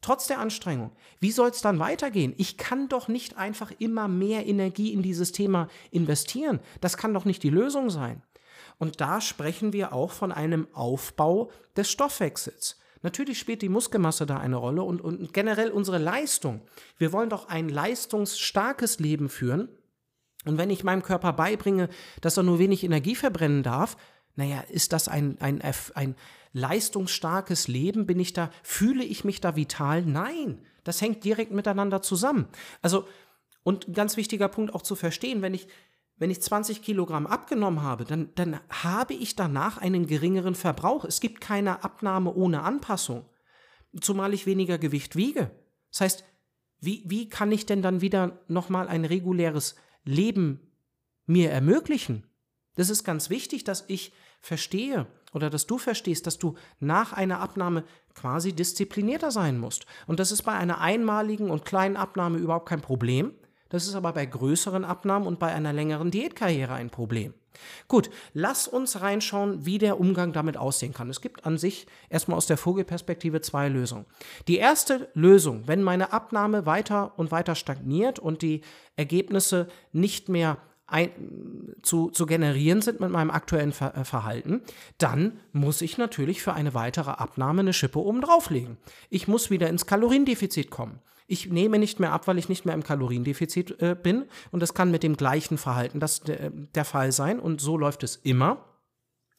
trotz 0.02 0.28
der 0.28 0.40
Anstrengung, 0.40 0.92
wie 1.20 1.32
soll 1.32 1.50
es 1.50 1.62
dann 1.62 1.80
weitergehen? 1.80 2.34
Ich 2.38 2.58
kann 2.58 2.88
doch 2.88 3.08
nicht 3.08 3.38
einfach 3.38 3.72
immer 3.80 4.08
mehr 4.08 4.46
Energie 4.46 4.94
in 4.94 5.02
dieses 5.02 5.32
Thema 5.32 5.68
investieren. 5.92 6.60
Das 6.80 6.98
kann 6.98 7.14
doch 7.14 7.26
nicht 7.26 7.44
die 7.44 7.50
Lösung 7.50 7.90
sein. 7.90 8.22
Und 8.78 9.02
da 9.02 9.22
sprechen 9.22 9.74
wir 9.74 9.94
auch 9.94 10.12
von 10.12 10.32
einem 10.32 10.68
Aufbau 10.74 11.50
des 11.76 11.90
Stoffwechsels. 11.90 12.78
Natürlich 13.06 13.38
spielt 13.38 13.62
die 13.62 13.70
Muskelmasse 13.70 14.26
da 14.26 14.40
eine 14.40 14.56
Rolle 14.56 14.82
und, 14.82 15.00
und 15.00 15.32
generell 15.32 15.70
unsere 15.70 16.00
Leistung. 16.00 16.62
Wir 16.98 17.14
wollen 17.14 17.30
doch 17.30 17.48
ein 17.50 17.70
leistungsstarkes 17.70 18.98
Leben 18.98 19.30
führen. 19.30 19.70
Und 20.44 20.58
wenn 20.58 20.72
ich 20.72 20.84
meinem 20.84 21.04
Körper 21.04 21.32
beibringe, 21.32 21.90
dass 22.22 22.38
er 22.38 22.42
nur 22.42 22.58
wenig 22.58 22.84
Energie 22.84 23.14
verbrennen 23.14 23.62
darf, 23.62 23.96
naja, 24.36 24.62
ist 24.72 24.92
das 24.92 25.08
ein, 25.08 25.38
ein, 25.40 25.62
ein 25.94 26.16
leistungsstarkes 26.54 27.68
Leben? 27.68 28.08
Bin 28.08 28.20
ich 28.20 28.34
da, 28.34 28.50
fühle 28.64 29.04
ich 29.04 29.24
mich 29.24 29.40
da 29.40 29.56
vital? 29.56 30.02
Nein, 30.02 30.66
das 30.84 31.00
hängt 31.00 31.24
direkt 31.24 31.52
miteinander 31.52 32.02
zusammen. 32.02 32.48
Also, 32.82 33.08
und 33.62 33.88
ein 33.88 33.94
ganz 33.94 34.18
wichtiger 34.18 34.48
Punkt 34.48 34.74
auch 34.74 34.82
zu 34.82 34.96
verstehen, 34.96 35.44
wenn 35.44 35.54
ich 35.54 35.68
wenn 36.18 36.32
ich 36.32 36.42
20 36.42 36.82
Kilogramm 36.82 37.28
abgenommen 37.28 37.82
habe, 37.82 38.06
dann, 38.06 38.30
dann 38.36 38.60
habe 38.70 39.14
ich 39.14 39.36
danach 39.36 39.78
einen 39.78 40.08
geringeren 40.08 40.56
Verbrauch. 40.56 41.06
Es 41.06 41.20
gibt 41.20 41.42
keine 41.42 41.84
Abnahme 41.84 42.34
ohne 42.34 42.64
Anpassung, 42.64 43.26
zumal 44.00 44.34
ich 44.34 44.46
weniger 44.46 44.78
Gewicht 44.78 45.16
wiege. 45.16 45.52
Das 45.92 46.02
heißt, 46.02 46.24
wie, 46.80 47.04
wie 47.06 47.30
kann 47.30 47.52
ich 47.52 47.66
denn 47.66 47.82
dann 47.82 48.02
wieder 48.02 48.44
nochmal 48.48 48.88
ein 48.88 49.06
reguläres 49.06 49.76
Leben 50.04 50.72
mir 51.26 51.52
ermöglichen. 51.52 52.24
Das 52.76 52.90
ist 52.90 53.04
ganz 53.04 53.30
wichtig, 53.30 53.64
dass 53.64 53.86
ich 53.88 54.14
verstehe 54.42 55.08
oder 55.34 55.50
dass 55.50 55.66
du 55.66 55.78
verstehst, 55.78 56.28
dass 56.28 56.38
du 56.38 56.56
nach 56.80 57.14
einer 57.14 57.40
Abnahme 57.40 57.84
quasi 58.14 58.54
disziplinierter 58.54 59.32
sein 59.32 59.58
musst. 59.58 59.86
Und 60.08 60.20
das 60.20 60.32
ist 60.32 60.44
bei 60.44 60.54
einer 60.54 60.80
einmaligen 60.80 61.50
und 61.50 61.66
kleinen 61.66 61.98
Abnahme 61.98 62.38
überhaupt 62.38 62.70
kein 62.70 62.82
Problem. 62.82 63.34
Das 63.70 63.88
ist 63.88 63.96
aber 63.96 64.14
bei 64.14 64.26
größeren 64.26 64.86
Abnahmen 64.86 65.28
und 65.28 65.40
bei 65.40 65.54
einer 65.54 65.74
längeren 65.74 66.12
Diätkarriere 66.12 66.74
ein 66.74 66.90
Problem. 66.90 67.34
Gut, 67.88 68.10
lass 68.34 68.68
uns 68.68 69.02
reinschauen, 69.02 69.66
wie 69.66 69.78
der 69.78 70.00
Umgang 70.00 70.34
damit 70.34 70.58
aussehen 70.58 70.94
kann. 70.94 71.10
Es 71.10 71.22
gibt 71.22 71.46
an 71.46 71.58
sich 71.58 71.88
erstmal 72.10 72.38
aus 72.38 72.48
der 72.48 72.58
Vogelperspektive 72.58 73.42
zwei 73.42 73.70
Lösungen. 73.70 74.06
Die 74.48 74.58
erste 74.58 75.10
Lösung, 75.14 75.64
wenn 75.66 75.82
meine 75.82 76.14
Abnahme 76.14 76.66
weiter 76.66 77.18
und 77.18 77.32
weiter 77.32 77.56
stagniert 77.56 78.20
und 78.20 78.42
die 78.42 78.62
Ergebnisse 78.96 79.68
nicht 79.94 80.30
mehr 80.30 80.58
ein, 80.88 81.10
zu, 81.82 82.10
zu 82.12 82.26
generieren 82.26 82.82
sind 82.82 83.00
mit 83.00 83.10
meinem 83.10 83.32
aktuellen 83.32 83.72
Ver 83.72 83.96
äh, 83.96 84.04
Verhalten, 84.04 84.62
dann 85.00 85.40
muss 85.52 85.82
ich 85.82 85.98
natürlich 85.98 86.44
für 86.44 86.54
eine 86.54 86.76
weitere 86.76 87.10
Abnahme 87.10 87.62
eine 87.62 87.74
Schippe 87.74 88.00
oben 88.00 88.22
drauflegen. 88.22 88.78
Ich 89.10 89.28
muss 89.28 89.50
wieder 89.50 89.68
ins 89.68 89.88
Kaloriendefizit 89.88 90.70
kommen. 90.70 91.00
Ich 91.28 91.50
nehme 91.50 91.80
nicht 91.80 92.00
mehr 92.00 92.12
ab, 92.12 92.28
weil 92.28 92.38
ich 92.38 92.50
nicht 92.50 92.66
mehr 92.66 92.76
im 92.76 92.84
Kaloriendefizit 92.84 93.82
äh, 93.82 93.96
bin. 93.96 94.26
Und 94.52 94.60
das 94.60 94.74
kann 94.74 94.92
mit 94.92 95.04
dem 95.04 95.18
gleichen 95.18 95.58
Verhalten 95.58 96.00
das, 96.00 96.22
der, 96.22 96.52
der 96.52 96.86
Fall 96.86 97.12
sein. 97.12 97.40
Und 97.40 97.62
so 97.62 97.78
läuft 97.78 98.04
es 98.04 98.16
immer. 98.18 98.64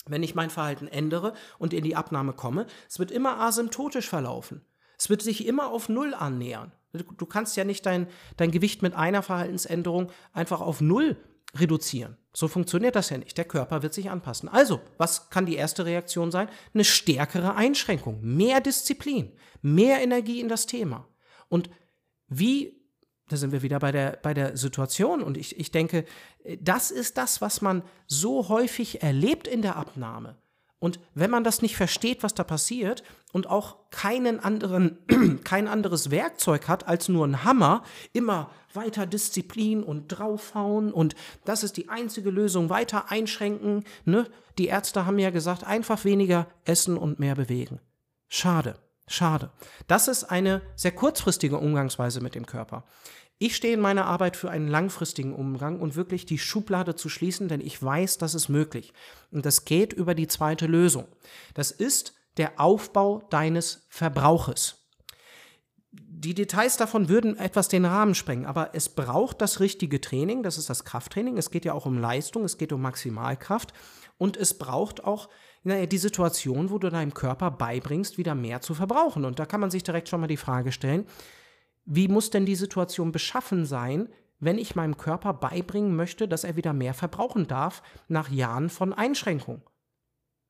Wenn 0.09 0.23
ich 0.23 0.35
mein 0.35 0.51
Verhalten 0.51 0.87
ändere 0.87 1.35
und 1.59 1.73
in 1.73 1.83
die 1.83 1.97
Abnahme 1.97 2.33
komme, 2.33 2.67
es 2.89 2.99
wird 2.99 3.11
immer 3.11 3.41
asymptotisch 3.41 4.09
verlaufen. 4.09 4.61
Es 4.99 5.11
wird 5.11 5.23
sich 5.23 5.47
immer 5.47 5.69
auf 5.69 5.89
Null 5.89 6.15
annähern. 6.15 6.73
Du 6.93 7.27
kannst 7.27 7.57
ja 7.57 7.65
nicht 7.65 7.85
dein, 7.85 8.07
dein 8.37 8.51
Gewicht 8.51 8.83
mit 8.83 8.95
einer 8.95 9.23
Verhaltensänderung 9.23 10.11
einfach 10.33 10.61
auf 10.61 10.81
Null 10.81 11.17
reduzieren. 11.55 12.17
So 12.33 12.49
funktioniert 12.49 12.97
das 12.97 13.11
ja 13.11 13.19
nicht. 13.19 13.37
Der 13.39 13.45
Körper 13.45 13.83
wird 13.83 13.95
sich 13.95 14.11
anpassen. 14.11 14.49
Also, 14.49 14.81
was 14.99 15.31
kann 15.31 15.47
die 15.47 15.57
erste 15.57 15.85
Reaktion 15.85 16.31
sein? 16.31 16.49
Eine 16.75 16.85
stärkere 16.85 17.55
Einschränkung, 17.55 18.21
mehr 18.23 18.61
Disziplin, 18.61 19.33
mehr 19.63 20.03
Energie 20.03 20.41
in 20.41 20.49
das 20.49 20.67
Thema. 20.67 21.07
Und 21.49 21.71
wie, 22.29 22.81
da 23.29 23.37
sind 23.37 23.53
wir 23.53 23.63
wieder 23.63 23.79
bei 23.79 23.93
der, 23.93 24.19
bei 24.23 24.35
der 24.35 24.57
Situation 24.57 25.23
und 25.23 25.37
ich, 25.37 25.59
ich 25.59 25.71
denke, 25.71 26.05
das 26.61 26.91
ist 26.91 27.19
das, 27.19 27.41
was 27.41 27.61
man 27.61 27.83
so 28.07 28.49
häufig 28.49 29.03
erlebt 29.03 29.49
in 29.49 29.63
der 29.63 29.77
Abnahme. 29.77 30.37
Und 30.79 31.01
wenn 31.15 31.31
man 31.31 31.43
das 31.43 31.63
nicht 31.63 31.77
versteht, 31.77 32.23
was 32.23 32.35
da 32.35 32.45
passiert 32.45 33.03
und 33.33 33.49
auch 33.49 33.91
keinen 33.91 34.39
anderen, 34.41 34.99
kein 35.45 35.69
anderes 35.69 36.11
Werkzeug 36.11 36.69
hat 36.69 36.87
als 36.87 37.09
nur 37.09 37.27
ein 37.27 37.45
Hammer, 37.45 37.83
immer 38.13 38.51
weiter 38.75 39.07
Disziplin 39.07 39.83
und 39.83 40.09
draufhauen 40.09 40.93
und 40.93 41.17
das 41.47 41.65
ist 41.65 41.79
die 41.79 41.89
einzige 41.89 42.31
Lösung, 42.31 42.69
weiter 42.69 43.11
einschränken. 43.11 43.85
Ne? 44.05 44.29
Die 44.59 44.67
Ärzte 44.67 45.07
haben 45.07 45.19
ja 45.19 45.31
gesagt, 45.31 45.65
einfach 45.65 46.05
weniger 46.05 46.47
essen 46.65 46.99
und 46.99 47.19
mehr 47.19 47.35
bewegen. 47.35 47.81
Schade. 48.29 48.77
Schade. 49.09 49.51
Das 49.87 50.09
ist 50.09 50.25
eine 50.25 50.63
sehr 50.75 50.93
kurzfristige 50.93 51.59
Umgangsweise 51.59 52.21
mit 52.21 52.35
dem 52.35 52.47
Körper. 52.47 52.85
Ich 53.39 53.55
stehe 53.55 53.75
in 53.75 53.81
meiner 53.81 54.07
Arbeit 54.07 54.37
für 54.37 54.51
einen 54.51 54.67
langfristigen 54.67 55.35
Umgang 55.35 55.79
und 55.79 55.95
wirklich 55.95 56.25
die 56.25 56.39
Schublade 56.39 56.95
zu 56.95 57.09
schließen, 57.09 57.49
denn 57.49 57.61
ich 57.61 57.81
weiß, 57.83 58.17
das 58.19 58.35
ist 58.35 58.49
möglich. 58.49 58.95
Und 59.31 59.45
das 59.45 59.67
geht 59.67 59.93
über 59.93 60.15
die 60.15 60.27
zweite 60.27 60.67
Lösung. 60.67 61.07
Das 61.53 61.71
ist 61.71 62.15
der 62.39 62.59
Aufbau 62.59 63.23
deines 63.31 63.87
Verbrauches. 63.91 64.87
Die 65.93 66.35
Details 66.35 66.79
davon 66.79 67.09
würden 67.11 67.37
etwas 67.37 67.69
den 67.69 67.85
Rahmen 67.85 68.15
sprengen, 68.15 68.47
aber 68.47 68.71
es 68.75 68.89
braucht 68.89 69.41
das 69.43 69.61
richtige 69.61 70.01
Training, 70.01 70.43
das 70.43 70.57
ist 70.57 70.71
das 70.71 70.85
Krafttraining. 70.85 71.37
Es 71.37 71.51
geht 71.51 71.67
ja 71.67 71.75
auch 71.75 71.87
um 71.87 71.99
Leistung, 71.99 72.45
es 72.45 72.57
geht 72.57 72.73
um 72.73 72.81
Maximalkraft 72.81 73.73
und 74.19 74.37
es 74.39 74.55
braucht 74.59 75.05
auch 75.05 75.29
naja, 75.67 75.87
die 75.87 75.99
Situation, 75.99 76.71
wo 76.71 76.79
du 76.79 76.91
deinem 76.91 77.13
Körper 77.13 77.51
beibringst, 77.51 78.19
wieder 78.19 78.37
mehr 78.37 78.61
zu 78.61 78.75
verbrauchen. 78.75 79.25
Und 79.25 79.41
da 79.41 79.47
kann 79.47 79.61
man 79.61 79.71
sich 79.71 79.83
direkt 79.83 80.09
schon 80.09 80.21
mal 80.21 80.29
die 80.29 80.37
Frage 80.37 80.71
stellen, 80.71 81.07
wie 81.85 82.07
muss 82.07 82.31
denn 82.31 82.47
die 82.47 82.55
Situation 82.55 83.11
beschaffen 83.11 83.67
sein, 83.67 84.09
wenn 84.39 84.59
ich 84.59 84.77
meinem 84.77 84.97
Körper 84.97 85.33
beibringen 85.35 85.97
möchte, 85.97 86.29
dass 86.29 86.45
er 86.45 86.55
wieder 86.55 86.73
mehr 86.73 86.95
verbrauchen 86.95 87.49
darf 87.49 87.83
nach 88.07 88.31
Jahren 88.31 88.69
von 88.71 88.93
Einschränkung? 88.93 89.63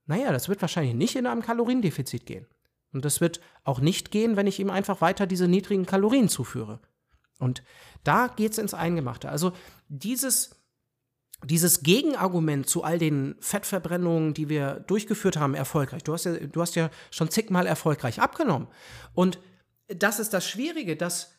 Naja, 0.04 0.32
das 0.32 0.50
wird 0.50 0.61
wahrscheinlich 0.61 0.94
nicht 0.94 1.16
in 1.16 1.26
einem 1.26 1.42
Kaloriendefizit 1.42 2.26
gehen. 2.26 2.46
Und 2.92 3.04
das 3.04 3.20
wird 3.20 3.40
auch 3.64 3.80
nicht 3.80 4.11
gehen, 4.11 4.37
wenn 4.37 4.46
ich 4.46 4.61
ihm 4.61 4.70
einfach 4.70 5.00
weiter 5.00 5.26
diese 5.26 5.49
niedrigen 5.49 5.87
Kalorien 5.87 6.28
zuführe. 6.28 6.80
Und 7.38 7.62
da 8.04 8.28
geht 8.28 8.52
es 8.52 8.58
ins 8.58 8.75
Eingemachte. 8.75 9.30
Also 9.30 9.52
dieses 9.88 10.56
dieses 11.45 11.83
Gegenargument 11.83 12.69
zu 12.69 12.83
all 12.83 12.99
den 12.99 13.37
Fettverbrennungen, 13.40 14.35
die 14.35 14.49
wir 14.49 14.85
durchgeführt 14.87 15.37
haben, 15.37 15.55
erfolgreich. 15.55 16.02
Du 16.02 16.12
hast 16.12 16.25
ja, 16.25 16.35
du 16.35 16.61
hast 16.61 16.75
ja 16.76 16.90
schon 17.11 17.31
zigmal 17.31 17.66
erfolgreich 17.66 18.21
abgenommen. 18.21 18.69
Und 19.14 19.38
das 19.88 20.19
ist 20.19 20.33
das 20.33 20.49
Schwierige, 20.49 20.97
dass 20.97 21.35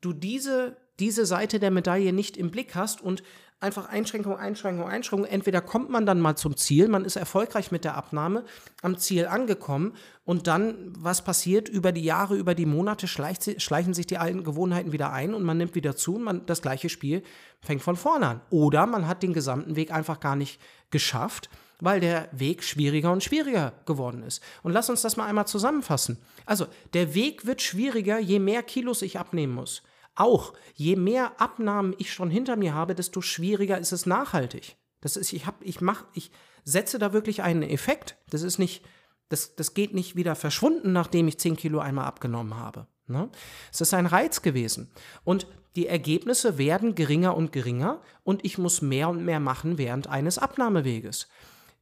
du 0.00 0.12
diese, 0.12 0.76
diese 0.98 1.26
Seite 1.26 1.58
der 1.58 1.70
Medaille 1.70 2.12
nicht 2.12 2.36
im 2.36 2.50
Blick 2.50 2.74
hast 2.74 3.00
und 3.00 3.22
einfach 3.60 3.88
Einschränkung, 3.88 4.36
Einschränkung, 4.36 4.86
Einschränkung. 4.88 5.28
Entweder 5.28 5.60
kommt 5.60 5.90
man 5.90 6.06
dann 6.06 6.20
mal 6.20 6.36
zum 6.36 6.56
Ziel, 6.56 6.88
man 6.88 7.04
ist 7.04 7.16
erfolgreich 7.16 7.72
mit 7.72 7.84
der 7.84 7.94
Abnahme, 7.94 8.44
am 8.82 8.98
Ziel 8.98 9.26
angekommen 9.26 9.94
und 10.24 10.46
dann, 10.46 10.92
was 10.98 11.22
passiert? 11.22 11.68
Über 11.68 11.92
die 11.92 12.04
Jahre, 12.04 12.36
über 12.36 12.54
die 12.54 12.66
Monate 12.66 13.08
schleichen 13.08 13.94
sich 13.94 14.06
die 14.06 14.18
alten 14.18 14.44
Gewohnheiten 14.44 14.92
wieder 14.92 15.12
ein 15.12 15.34
und 15.34 15.42
man 15.42 15.56
nimmt 15.56 15.74
wieder 15.74 15.96
zu 15.96 16.16
und 16.16 16.24
man, 16.24 16.46
das 16.46 16.62
gleiche 16.62 16.88
Spiel 16.88 17.22
fängt 17.60 17.82
von 17.82 17.96
vorne 17.96 18.26
an. 18.26 18.40
Oder 18.50 18.86
man 18.86 19.08
hat 19.08 19.22
den 19.22 19.32
gesamten 19.32 19.76
Weg 19.76 19.92
einfach 19.92 20.20
gar 20.20 20.36
nicht 20.36 20.60
geschafft 20.90 21.48
weil 21.80 22.00
der 22.00 22.28
Weg 22.32 22.62
schwieriger 22.64 23.12
und 23.12 23.22
schwieriger 23.22 23.72
geworden 23.84 24.22
ist. 24.22 24.42
Und 24.62 24.72
lass 24.72 24.88
uns 24.88 25.02
das 25.02 25.16
mal 25.16 25.26
einmal 25.26 25.46
zusammenfassen. 25.46 26.18
Also, 26.46 26.66
der 26.94 27.14
Weg 27.14 27.46
wird 27.46 27.60
schwieriger, 27.60 28.18
je 28.18 28.38
mehr 28.38 28.62
Kilos 28.62 29.02
ich 29.02 29.18
abnehmen 29.18 29.54
muss. 29.54 29.82
Auch 30.16 30.54
je 30.74 30.96
mehr 30.96 31.40
Abnahmen 31.40 31.94
ich 31.98 32.12
schon 32.12 32.30
hinter 32.30 32.56
mir 32.56 32.74
habe, 32.74 32.94
desto 32.94 33.20
schwieriger 33.20 33.78
ist 33.78 33.92
es 33.92 34.06
nachhaltig. 34.06 34.76
Das 35.00 35.16
ist, 35.16 35.32
ich 35.32 35.46
habe, 35.46 35.64
ich 35.64 35.80
mache, 35.80 36.06
ich 36.14 36.30
setze 36.64 36.98
da 36.98 37.12
wirklich 37.12 37.42
einen 37.42 37.62
Effekt. 37.62 38.16
Das 38.30 38.42
ist 38.42 38.58
nicht, 38.58 38.84
das, 39.28 39.54
das 39.54 39.74
geht 39.74 39.94
nicht 39.94 40.16
wieder 40.16 40.34
verschwunden, 40.34 40.92
nachdem 40.92 41.28
ich 41.28 41.38
10 41.38 41.56
Kilo 41.56 41.78
einmal 41.78 42.06
abgenommen 42.06 42.56
habe. 42.56 42.86
Ne? 43.06 43.28
Es 43.72 43.80
ist 43.80 43.94
ein 43.94 44.06
Reiz 44.06 44.42
gewesen. 44.42 44.90
Und 45.22 45.46
die 45.76 45.86
Ergebnisse 45.86 46.56
werden 46.56 46.94
geringer 46.94 47.36
und 47.36 47.52
geringer 47.52 48.00
und 48.24 48.44
ich 48.44 48.56
muss 48.56 48.80
mehr 48.80 49.10
und 49.10 49.24
mehr 49.24 49.40
machen 49.40 49.76
während 49.76 50.08
eines 50.08 50.38
Abnahmeweges. 50.38 51.28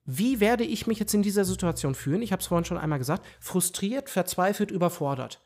Wie 0.04 0.40
werde 0.40 0.64
ich 0.64 0.86
mich 0.86 0.98
jetzt 0.98 1.14
in 1.14 1.22
dieser 1.22 1.44
Situation 1.44 1.94
fühlen? 1.94 2.20
Ich 2.20 2.32
habe 2.32 2.40
es 2.40 2.48
vorhin 2.48 2.64
schon 2.64 2.76
einmal 2.76 2.98
gesagt. 2.98 3.24
Frustriert, 3.40 4.10
verzweifelt, 4.10 4.70
überfordert. 4.70 5.40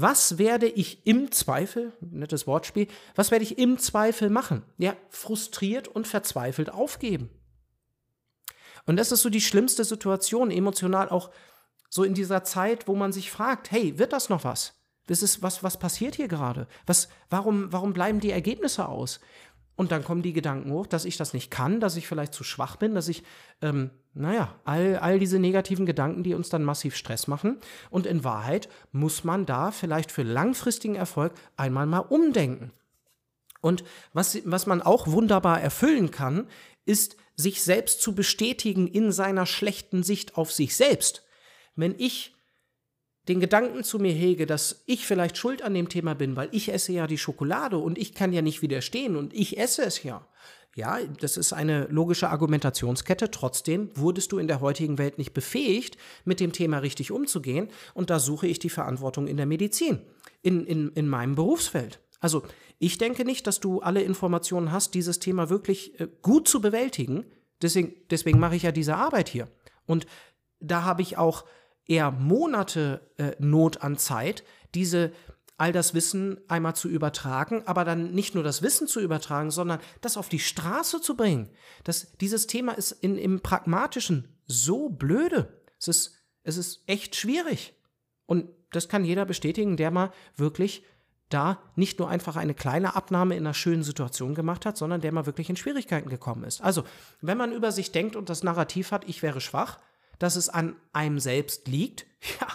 Was 0.00 0.38
werde 0.38 0.68
ich 0.68 1.04
im 1.08 1.32
Zweifel, 1.32 1.92
nettes 2.00 2.46
Wortspiel, 2.46 2.86
was 3.16 3.32
werde 3.32 3.42
ich 3.42 3.58
im 3.58 3.78
Zweifel 3.78 4.30
machen? 4.30 4.62
Ja, 4.76 4.94
frustriert 5.08 5.88
und 5.88 6.06
verzweifelt 6.06 6.70
aufgeben. 6.70 7.30
Und 8.86 8.94
das 8.94 9.10
ist 9.10 9.22
so 9.22 9.28
die 9.28 9.40
schlimmste 9.40 9.82
Situation, 9.82 10.52
emotional 10.52 11.08
auch 11.08 11.30
so 11.90 12.04
in 12.04 12.14
dieser 12.14 12.44
Zeit, 12.44 12.86
wo 12.86 12.94
man 12.94 13.10
sich 13.10 13.32
fragt, 13.32 13.72
hey, 13.72 13.98
wird 13.98 14.12
das 14.12 14.28
noch 14.28 14.44
was? 14.44 14.74
Das 15.08 15.20
ist, 15.20 15.42
was, 15.42 15.64
was 15.64 15.80
passiert 15.80 16.14
hier 16.14 16.28
gerade? 16.28 16.68
Was, 16.86 17.08
warum, 17.28 17.72
warum 17.72 17.92
bleiben 17.92 18.20
die 18.20 18.30
Ergebnisse 18.30 18.86
aus? 18.86 19.18
Und 19.78 19.92
dann 19.92 20.02
kommen 20.02 20.22
die 20.22 20.32
Gedanken 20.32 20.72
hoch, 20.72 20.88
dass 20.88 21.04
ich 21.04 21.16
das 21.18 21.34
nicht 21.34 21.52
kann, 21.52 21.78
dass 21.78 21.94
ich 21.94 22.08
vielleicht 22.08 22.34
zu 22.34 22.42
schwach 22.42 22.74
bin, 22.74 22.96
dass 22.96 23.06
ich, 23.06 23.22
ähm, 23.62 23.90
naja, 24.12 24.52
all, 24.64 24.96
all 24.96 25.20
diese 25.20 25.38
negativen 25.38 25.86
Gedanken, 25.86 26.24
die 26.24 26.34
uns 26.34 26.48
dann 26.48 26.64
massiv 26.64 26.96
Stress 26.96 27.28
machen. 27.28 27.58
Und 27.88 28.04
in 28.04 28.24
Wahrheit 28.24 28.68
muss 28.90 29.22
man 29.22 29.46
da 29.46 29.70
vielleicht 29.70 30.10
für 30.10 30.24
langfristigen 30.24 30.96
Erfolg 30.96 31.32
einmal 31.56 31.86
mal 31.86 32.00
umdenken. 32.00 32.72
Und 33.60 33.84
was, 34.12 34.40
was 34.44 34.66
man 34.66 34.82
auch 34.82 35.06
wunderbar 35.06 35.60
erfüllen 35.60 36.10
kann, 36.10 36.48
ist, 36.84 37.16
sich 37.36 37.62
selbst 37.62 38.02
zu 38.02 38.16
bestätigen 38.16 38.88
in 38.88 39.12
seiner 39.12 39.46
schlechten 39.46 40.02
Sicht 40.02 40.36
auf 40.36 40.50
sich 40.50 40.74
selbst. 40.74 41.24
Wenn 41.76 41.94
ich 41.98 42.34
den 43.28 43.40
Gedanken 43.40 43.84
zu 43.84 43.98
mir 43.98 44.12
hege, 44.12 44.46
dass 44.46 44.82
ich 44.86 45.06
vielleicht 45.06 45.36
schuld 45.36 45.62
an 45.62 45.74
dem 45.74 45.88
Thema 45.88 46.14
bin, 46.14 46.34
weil 46.34 46.48
ich 46.52 46.72
esse 46.72 46.92
ja 46.92 47.06
die 47.06 47.18
Schokolade 47.18 47.76
und 47.78 47.98
ich 47.98 48.14
kann 48.14 48.32
ja 48.32 48.42
nicht 48.42 48.62
widerstehen 48.62 49.16
und 49.16 49.34
ich 49.34 49.58
esse 49.58 49.82
es 49.82 50.02
ja. 50.02 50.26
Ja, 50.74 51.00
das 51.20 51.36
ist 51.36 51.52
eine 51.52 51.86
logische 51.86 52.30
Argumentationskette. 52.30 53.32
Trotzdem 53.32 53.90
wurdest 53.94 54.30
du 54.30 54.38
in 54.38 54.46
der 54.46 54.60
heutigen 54.60 54.96
Welt 54.96 55.18
nicht 55.18 55.34
befähigt, 55.34 55.98
mit 56.24 56.38
dem 56.38 56.52
Thema 56.52 56.78
richtig 56.78 57.10
umzugehen. 57.10 57.68
Und 57.94 58.10
da 58.10 58.20
suche 58.20 58.46
ich 58.46 58.60
die 58.60 58.70
Verantwortung 58.70 59.26
in 59.26 59.36
der 59.36 59.46
Medizin, 59.46 59.98
in, 60.42 60.64
in, 60.66 60.92
in 60.92 61.08
meinem 61.08 61.34
Berufsfeld. 61.34 61.98
Also 62.20 62.44
ich 62.78 62.96
denke 62.96 63.24
nicht, 63.24 63.48
dass 63.48 63.58
du 63.58 63.80
alle 63.80 64.02
Informationen 64.02 64.70
hast, 64.70 64.94
dieses 64.94 65.18
Thema 65.18 65.50
wirklich 65.50 65.98
äh, 65.98 66.06
gut 66.22 66.46
zu 66.46 66.60
bewältigen. 66.60 67.24
Deswegen, 67.60 67.94
deswegen 68.10 68.38
mache 68.38 68.54
ich 68.54 68.62
ja 68.62 68.70
diese 68.70 68.94
Arbeit 68.94 69.28
hier. 69.28 69.48
Und 69.84 70.06
da 70.60 70.84
habe 70.84 71.02
ich 71.02 71.18
auch 71.18 71.44
eher 71.88 72.10
Monate 72.10 73.00
äh, 73.16 73.32
Not 73.38 73.82
an 73.82 73.98
Zeit, 73.98 74.44
diese 74.74 75.12
all 75.56 75.72
das 75.72 75.92
Wissen 75.92 76.38
einmal 76.46 76.76
zu 76.76 76.88
übertragen, 76.88 77.64
aber 77.66 77.84
dann 77.84 78.12
nicht 78.12 78.34
nur 78.34 78.44
das 78.44 78.62
Wissen 78.62 78.86
zu 78.86 79.00
übertragen, 79.00 79.50
sondern 79.50 79.80
das 80.00 80.16
auf 80.16 80.28
die 80.28 80.38
Straße 80.38 81.00
zu 81.00 81.16
bringen. 81.16 81.50
Das, 81.82 82.12
dieses 82.18 82.46
Thema 82.46 82.72
ist 82.72 82.92
in, 82.92 83.18
im 83.18 83.40
Pragmatischen 83.40 84.38
so 84.46 84.88
blöde. 84.88 85.60
Es 85.80 85.88
ist, 85.88 86.24
es 86.44 86.56
ist 86.56 86.84
echt 86.86 87.16
schwierig. 87.16 87.74
Und 88.26 88.48
das 88.70 88.88
kann 88.88 89.04
jeder 89.04 89.24
bestätigen, 89.24 89.76
der 89.76 89.90
mal 89.90 90.12
wirklich 90.36 90.84
da 91.28 91.60
nicht 91.74 91.98
nur 91.98 92.08
einfach 92.08 92.36
eine 92.36 92.54
kleine 92.54 92.94
Abnahme 92.94 93.34
in 93.36 93.44
einer 93.44 93.54
schönen 93.54 93.82
Situation 93.82 94.34
gemacht 94.34 94.64
hat, 94.64 94.76
sondern 94.76 95.00
der 95.00 95.12
mal 95.12 95.26
wirklich 95.26 95.50
in 95.50 95.56
Schwierigkeiten 95.56 96.08
gekommen 96.08 96.44
ist. 96.44 96.62
Also, 96.62 96.84
wenn 97.20 97.36
man 97.36 97.52
über 97.52 97.72
sich 97.72 97.90
denkt 97.90 98.16
und 98.16 98.30
das 98.30 98.44
Narrativ 98.44 98.92
hat, 98.92 99.08
ich 99.08 99.22
wäre 99.22 99.40
schwach, 99.40 99.78
dass 100.18 100.36
es 100.36 100.48
an 100.48 100.76
einem 100.92 101.18
selbst 101.18 101.68
liegt, 101.68 102.06
ja, 102.40 102.48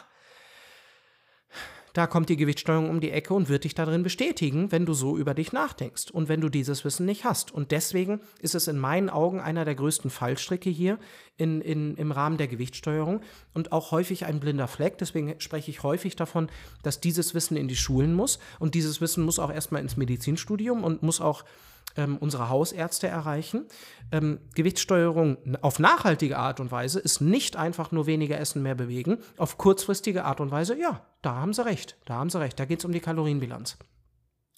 da 1.93 2.07
kommt 2.07 2.29
die 2.29 2.37
Gewichtssteuerung 2.37 2.89
um 2.89 2.99
die 2.99 3.11
Ecke 3.11 3.35
und 3.35 3.49
wird 3.49 3.65
dich 3.65 3.75
darin 3.75 4.01
bestätigen, 4.01 4.71
wenn 4.71 4.87
du 4.87 4.95
so 4.95 5.15
über 5.15 5.35
dich 5.35 5.53
nachdenkst 5.53 6.09
und 6.09 6.27
wenn 6.27 6.41
du 6.41 6.49
dieses 6.49 6.83
Wissen 6.83 7.05
nicht 7.05 7.23
hast. 7.23 7.51
Und 7.53 7.69
deswegen 7.69 8.19
ist 8.41 8.55
es 8.55 8.67
in 8.67 8.79
meinen 8.79 9.11
Augen 9.11 9.39
einer 9.39 9.63
der 9.63 9.75
größten 9.75 10.09
Fallstricke 10.09 10.71
hier 10.71 10.97
in, 11.37 11.61
in, 11.61 11.95
im 11.95 12.11
Rahmen 12.11 12.37
der 12.37 12.47
Gewichtssteuerung 12.47 13.21
und 13.53 13.71
auch 13.71 13.91
häufig 13.91 14.25
ein 14.25 14.39
blinder 14.39 14.67
Fleck. 14.67 14.97
Deswegen 14.97 15.39
spreche 15.39 15.69
ich 15.69 15.83
häufig 15.83 16.15
davon, 16.15 16.49
dass 16.81 16.99
dieses 16.99 17.35
Wissen 17.35 17.57
in 17.57 17.67
die 17.67 17.75
Schulen 17.75 18.15
muss 18.15 18.39
und 18.59 18.73
dieses 18.73 18.99
Wissen 18.99 19.23
muss 19.23 19.37
auch 19.37 19.51
erstmal 19.51 19.81
ins 19.81 19.95
Medizinstudium 19.95 20.83
und 20.83 21.03
muss 21.03 21.21
auch 21.21 21.45
ähm, 21.95 22.17
unsere 22.17 22.49
Hausärzte 22.49 23.07
erreichen. 23.07 23.65
Ähm, 24.11 24.39
Gewichtssteuerung 24.55 25.37
auf 25.61 25.79
nachhaltige 25.79 26.37
Art 26.37 26.59
und 26.59 26.71
Weise 26.71 26.99
ist 26.99 27.21
nicht 27.21 27.55
einfach 27.55 27.91
nur 27.91 28.05
weniger 28.05 28.39
essen, 28.39 28.63
mehr 28.63 28.75
bewegen. 28.75 29.17
Auf 29.37 29.57
kurzfristige 29.57 30.25
Art 30.25 30.39
und 30.39 30.51
Weise, 30.51 30.79
ja, 30.79 31.05
da 31.21 31.35
haben 31.35 31.53
sie 31.53 31.65
recht. 31.65 31.97
Da 32.05 32.15
haben 32.15 32.29
sie 32.29 32.39
recht. 32.39 32.59
Da 32.59 32.65
geht 32.65 32.79
es 32.79 32.85
um 32.85 32.91
die 32.91 32.99
Kalorienbilanz. 32.99 33.77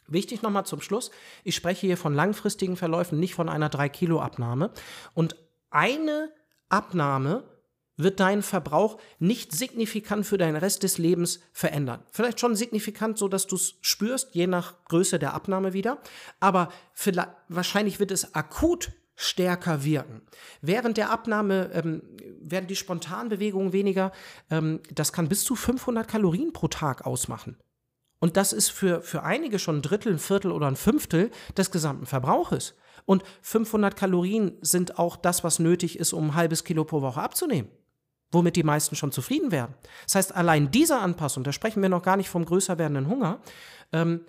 Wichtig 0.07 0.41
nochmal 0.43 0.65
zum 0.65 0.81
Schluss, 0.81 1.09
ich 1.43 1.55
spreche 1.55 1.87
hier 1.87 1.97
von 1.97 2.13
langfristigen 2.13 2.77
Verläufen, 2.77 3.19
nicht 3.19 3.33
von 3.33 3.49
einer 3.49 3.69
3-Kilo-Abnahme. 3.69 4.69
Und 5.15 5.35
eine 5.71 6.29
Abnahme 6.69 7.43
wird 7.97 8.19
deinen 8.19 8.41
Verbrauch 8.41 8.97
nicht 9.19 9.51
signifikant 9.51 10.25
für 10.25 10.37
deinen 10.37 10.55
Rest 10.55 10.83
des 10.83 10.97
Lebens 10.97 11.39
verändern. 11.53 12.03
Vielleicht 12.11 12.39
schon 12.39 12.55
signifikant, 12.55 13.17
so 13.17 13.27
dass 13.27 13.47
du 13.47 13.55
es 13.55 13.75
spürst, 13.81 14.33
je 14.33 14.47
nach 14.47 14.83
Größe 14.85 15.19
der 15.19 15.33
Abnahme 15.33 15.73
wieder, 15.73 15.99
aber 16.39 16.69
wahrscheinlich 17.47 17.99
wird 17.99 18.11
es 18.11 18.35
akut 18.35 18.91
stärker 19.15 19.85
wirken. 19.85 20.21
Während 20.61 20.97
der 20.97 21.09
Abnahme 21.09 21.71
ähm, 21.73 22.01
werden 22.41 22.67
die 22.67 22.75
Spontanbewegungen 22.75 23.71
weniger. 23.71 24.11
Ähm, 24.51 24.81
das 24.93 25.13
kann 25.13 25.29
bis 25.29 25.45
zu 25.45 25.55
500 25.55 26.05
Kalorien 26.05 26.51
pro 26.51 26.67
Tag 26.67 27.05
ausmachen. 27.05 27.55
Und 28.19 28.35
das 28.35 28.51
ist 28.51 28.69
für, 28.69 29.01
für 29.01 29.23
einige 29.23 29.57
schon 29.57 29.77
ein 29.77 29.81
Drittel, 29.81 30.11
ein 30.11 30.19
Viertel 30.19 30.51
oder 30.51 30.67
ein 30.67 30.75
Fünftel 30.75 31.31
des 31.55 31.71
gesamten 31.71 32.05
Verbrauches. 32.05 32.75
Und 33.05 33.23
500 33.41 33.95
Kalorien 33.95 34.57
sind 34.61 34.99
auch 34.99 35.15
das, 35.15 35.45
was 35.45 35.59
nötig 35.59 35.97
ist, 35.97 36.11
um 36.11 36.31
ein 36.31 36.35
halbes 36.35 36.65
Kilo 36.65 36.83
pro 36.83 37.01
Woche 37.01 37.21
abzunehmen 37.21 37.69
womit 38.31 38.55
die 38.55 38.63
meisten 38.63 38.95
schon 38.95 39.11
zufrieden 39.11 39.51
wären. 39.51 39.73
Das 40.05 40.15
heißt, 40.15 40.35
allein 40.35 40.71
diese 40.71 40.99
Anpassung, 40.99 41.43
da 41.43 41.51
sprechen 41.51 41.81
wir 41.81 41.89
noch 41.89 42.03
gar 42.03 42.17
nicht 42.17 42.29
vom 42.29 42.45
größer 42.45 42.77
werdenden 42.77 43.07
Hunger, 43.07 43.39
ähm, 43.93 44.21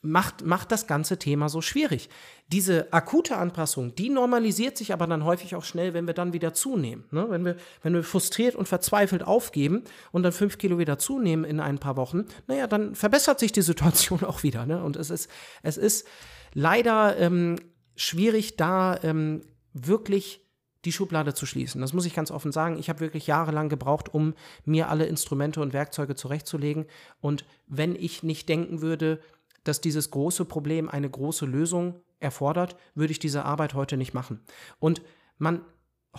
macht, 0.00 0.44
macht 0.44 0.70
das 0.70 0.86
ganze 0.86 1.18
Thema 1.18 1.48
so 1.48 1.60
schwierig. 1.60 2.08
Diese 2.46 2.92
akute 2.92 3.36
Anpassung, 3.36 3.94
die 3.94 4.10
normalisiert 4.10 4.76
sich 4.76 4.92
aber 4.92 5.06
dann 5.06 5.24
häufig 5.24 5.54
auch 5.54 5.64
schnell, 5.64 5.92
wenn 5.92 6.06
wir 6.06 6.14
dann 6.14 6.32
wieder 6.32 6.54
zunehmen. 6.54 7.04
Ne? 7.10 7.26
Wenn, 7.28 7.44
wir, 7.44 7.56
wenn 7.82 7.94
wir 7.94 8.04
frustriert 8.04 8.54
und 8.54 8.68
verzweifelt 8.68 9.22
aufgeben 9.22 9.84
und 10.12 10.22
dann 10.22 10.32
fünf 10.32 10.58
Kilo 10.58 10.78
wieder 10.78 10.98
zunehmen 10.98 11.44
in 11.44 11.60
ein 11.60 11.78
paar 11.78 11.96
Wochen, 11.96 12.26
naja, 12.46 12.66
dann 12.66 12.94
verbessert 12.94 13.40
sich 13.40 13.52
die 13.52 13.62
Situation 13.62 14.20
auch 14.24 14.42
wieder. 14.42 14.66
Ne? 14.66 14.82
Und 14.82 14.96
es 14.96 15.10
ist, 15.10 15.28
es 15.62 15.76
ist 15.76 16.06
leider 16.54 17.16
ähm, 17.18 17.56
schwierig, 17.96 18.56
da 18.56 18.98
ähm, 19.02 19.42
wirklich 19.72 20.47
die 20.84 20.92
Schublade 20.92 21.34
zu 21.34 21.46
schließen. 21.46 21.80
Das 21.80 21.92
muss 21.92 22.06
ich 22.06 22.14
ganz 22.14 22.30
offen 22.30 22.52
sagen. 22.52 22.78
Ich 22.78 22.88
habe 22.88 23.00
wirklich 23.00 23.26
jahrelang 23.26 23.68
gebraucht, 23.68 24.14
um 24.14 24.34
mir 24.64 24.88
alle 24.88 25.06
Instrumente 25.06 25.60
und 25.60 25.72
Werkzeuge 25.72 26.14
zurechtzulegen. 26.14 26.86
Und 27.20 27.44
wenn 27.66 27.96
ich 27.96 28.22
nicht 28.22 28.48
denken 28.48 28.80
würde, 28.80 29.20
dass 29.64 29.80
dieses 29.80 30.10
große 30.10 30.44
Problem 30.44 30.88
eine 30.88 31.10
große 31.10 31.46
Lösung 31.46 32.00
erfordert, 32.20 32.76
würde 32.94 33.12
ich 33.12 33.18
diese 33.18 33.44
Arbeit 33.44 33.74
heute 33.74 33.96
nicht 33.96 34.14
machen. 34.14 34.40
Und 34.78 35.02
man 35.36 35.64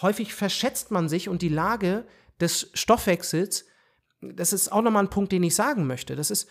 häufig 0.01 0.33
verschätzt 0.33 0.91
man 0.91 1.09
sich 1.09 1.29
und 1.29 1.41
die 1.41 1.49
Lage 1.49 2.05
des 2.39 2.69
Stoffwechsels, 2.73 3.65
das 4.21 4.53
ist 4.53 4.71
auch 4.71 4.81
nochmal 4.81 5.03
ein 5.03 5.09
Punkt, 5.09 5.31
den 5.31 5.43
ich 5.43 5.55
sagen 5.55 5.87
möchte. 5.87 6.15
Das 6.15 6.31
ist 6.31 6.47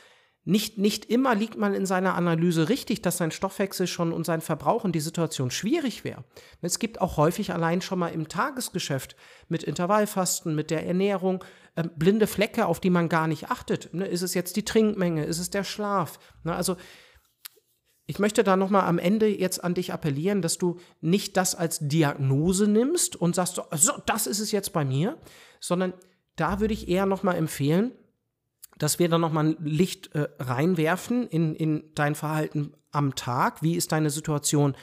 nicht, 0.49 0.79
nicht 0.79 1.05
immer 1.05 1.35
liegt 1.35 1.59
man 1.59 1.75
in 1.75 1.85
seiner 1.85 2.15
Analyse 2.15 2.71
richtig, 2.71 3.03
dass 3.03 3.19
sein 3.19 3.31
Stoffwechsel 3.31 3.87
schon 3.87 4.15
und 4.15 4.25
sein 4.25 4.41
Verbrauch 4.41 4.83
und 4.83 4.93
die 4.93 5.01
Situation 5.01 5.51
schwierig 5.51 6.05
wäre. 6.05 6.25
Es 6.63 6.79
gibt 6.79 7.03
auch 7.03 7.19
häufig 7.19 7.53
allein 7.53 7.83
schon 7.83 7.99
mal 7.99 8.09
im 8.09 8.29
Tagesgeschäft 8.29 9.15
mit 9.51 9.63
Intervallfasten, 9.63 10.55
mit 10.55 10.71
der 10.71 10.87
Ernährung, 10.87 11.45
äh, 11.75 11.85
blinde 11.95 12.27
Flecke, 12.27 12.65
auf 12.65 12.81
die 12.81 12.89
man 12.89 13.11
gar 13.11 13.27
nicht 13.27 13.51
achtet. 13.51 13.93
Ne? 13.93 14.07
Ist 14.07 14.23
es 14.23 14.33
jetzt 14.33 14.57
die 14.57 14.65
Trinkmenge? 14.65 15.27
Ist 15.27 15.39
es 15.39 15.51
der 15.51 15.65
Schlaf? 15.65 16.19
Ne? 16.45 16.55
Also 16.55 16.79
ich 18.07 18.19
möchte 18.19 18.43
da 18.43 18.57
nochmal 18.57 18.87
am 18.87 18.99
Ende 18.99 19.29
jetzt 19.29 19.63
an 19.63 19.75
dich 19.75 19.93
appellieren, 19.93 20.41
dass 20.41 20.57
du 20.57 20.79
nicht 21.03 21.37
das 21.37 21.57
als 21.57 21.79
Diagnose 21.81 22.69
nimmst 22.69 23.17
und 23.17 23.35
sagst, 23.35 23.57
so, 23.57 23.65
so 23.73 23.93
das 24.07 24.27
ist 24.27 24.41
es 24.41 24.51
jetzt 24.51 24.73
bei 24.73 24.87
mir, 24.87 25.19
sondern 25.61 25.93
da 26.37 26.61
würde 26.61 26.73
ich 26.73 26.89
eher 26.89 27.05
nochmal 27.05 27.37
empfehlen, 27.37 27.93
dass 28.79 28.99
wir 28.99 29.09
dann 29.09 29.21
nochmal 29.21 29.47
ein 29.47 29.57
Licht 29.61 30.15
äh, 30.15 30.29
reinwerfen 30.39 31.27
in, 31.27 31.55
in 31.55 31.85
dein 31.95 32.15
Verhalten 32.15 32.73
am 32.91 33.15
Tag. 33.15 33.63
Wie 33.63 33.77
ist 33.77 33.93
deine 33.93 34.11
Situation 34.11 34.75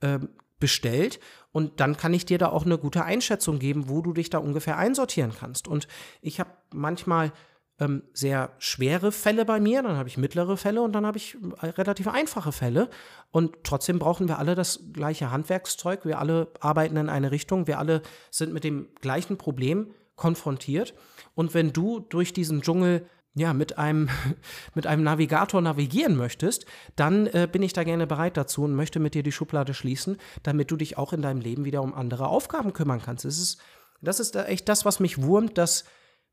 äh, 0.00 0.18
bestellt? 0.58 1.20
Und 1.52 1.80
dann 1.80 1.96
kann 1.96 2.14
ich 2.14 2.26
dir 2.26 2.38
da 2.38 2.48
auch 2.48 2.66
eine 2.66 2.78
gute 2.78 3.04
Einschätzung 3.04 3.58
geben, 3.58 3.88
wo 3.88 4.02
du 4.02 4.12
dich 4.12 4.28
da 4.28 4.38
ungefähr 4.38 4.76
einsortieren 4.76 5.32
kannst. 5.38 5.68
Und 5.68 5.86
ich 6.20 6.40
habe 6.40 6.50
manchmal 6.72 7.32
ähm, 7.78 8.02
sehr 8.12 8.52
schwere 8.58 9.12
Fälle 9.12 9.44
bei 9.44 9.60
mir, 9.60 9.82
dann 9.82 9.96
habe 9.96 10.08
ich 10.08 10.16
mittlere 10.16 10.56
Fälle 10.56 10.82
und 10.82 10.92
dann 10.92 11.06
habe 11.06 11.18
ich 11.18 11.36
äh, 11.60 11.66
relativ 11.66 12.08
einfache 12.08 12.52
Fälle. 12.52 12.88
Und 13.30 13.64
trotzdem 13.64 13.98
brauchen 13.98 14.28
wir 14.28 14.38
alle 14.38 14.54
das 14.54 14.80
gleiche 14.92 15.30
Handwerkszeug. 15.30 16.04
Wir 16.04 16.18
alle 16.18 16.48
arbeiten 16.60 16.96
in 16.96 17.08
eine 17.08 17.30
Richtung. 17.30 17.66
Wir 17.66 17.78
alle 17.78 18.02
sind 18.30 18.52
mit 18.52 18.64
dem 18.64 18.88
gleichen 19.00 19.38
Problem 19.38 19.92
konfrontiert. 20.16 20.94
Und 21.34 21.54
wenn 21.54 21.72
du 21.72 22.00
durch 22.00 22.32
diesen 22.32 22.62
Dschungel 22.62 23.06
ja, 23.34 23.52
mit 23.52 23.78
einem, 23.78 24.08
mit 24.74 24.86
einem 24.86 25.02
Navigator 25.02 25.60
navigieren 25.60 26.16
möchtest, 26.16 26.66
dann 26.96 27.26
äh, 27.26 27.48
bin 27.50 27.62
ich 27.62 27.72
da 27.72 27.84
gerne 27.84 28.06
bereit 28.06 28.36
dazu 28.36 28.62
und 28.62 28.74
möchte 28.74 29.00
mit 29.00 29.14
dir 29.14 29.22
die 29.22 29.32
Schublade 29.32 29.74
schließen, 29.74 30.18
damit 30.42 30.70
du 30.70 30.76
dich 30.76 30.96
auch 30.98 31.12
in 31.12 31.22
deinem 31.22 31.40
Leben 31.40 31.64
wieder 31.64 31.82
um 31.82 31.94
andere 31.94 32.28
Aufgaben 32.28 32.72
kümmern 32.72 33.02
kannst. 33.02 33.24
Das 33.24 33.38
ist, 33.38 33.60
das 34.00 34.20
ist 34.20 34.36
echt 34.36 34.68
das, 34.68 34.84
was 34.84 35.00
mich 35.00 35.20
wurmt, 35.22 35.58
dass 35.58 35.84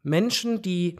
Menschen, 0.03 0.61
die 0.61 0.97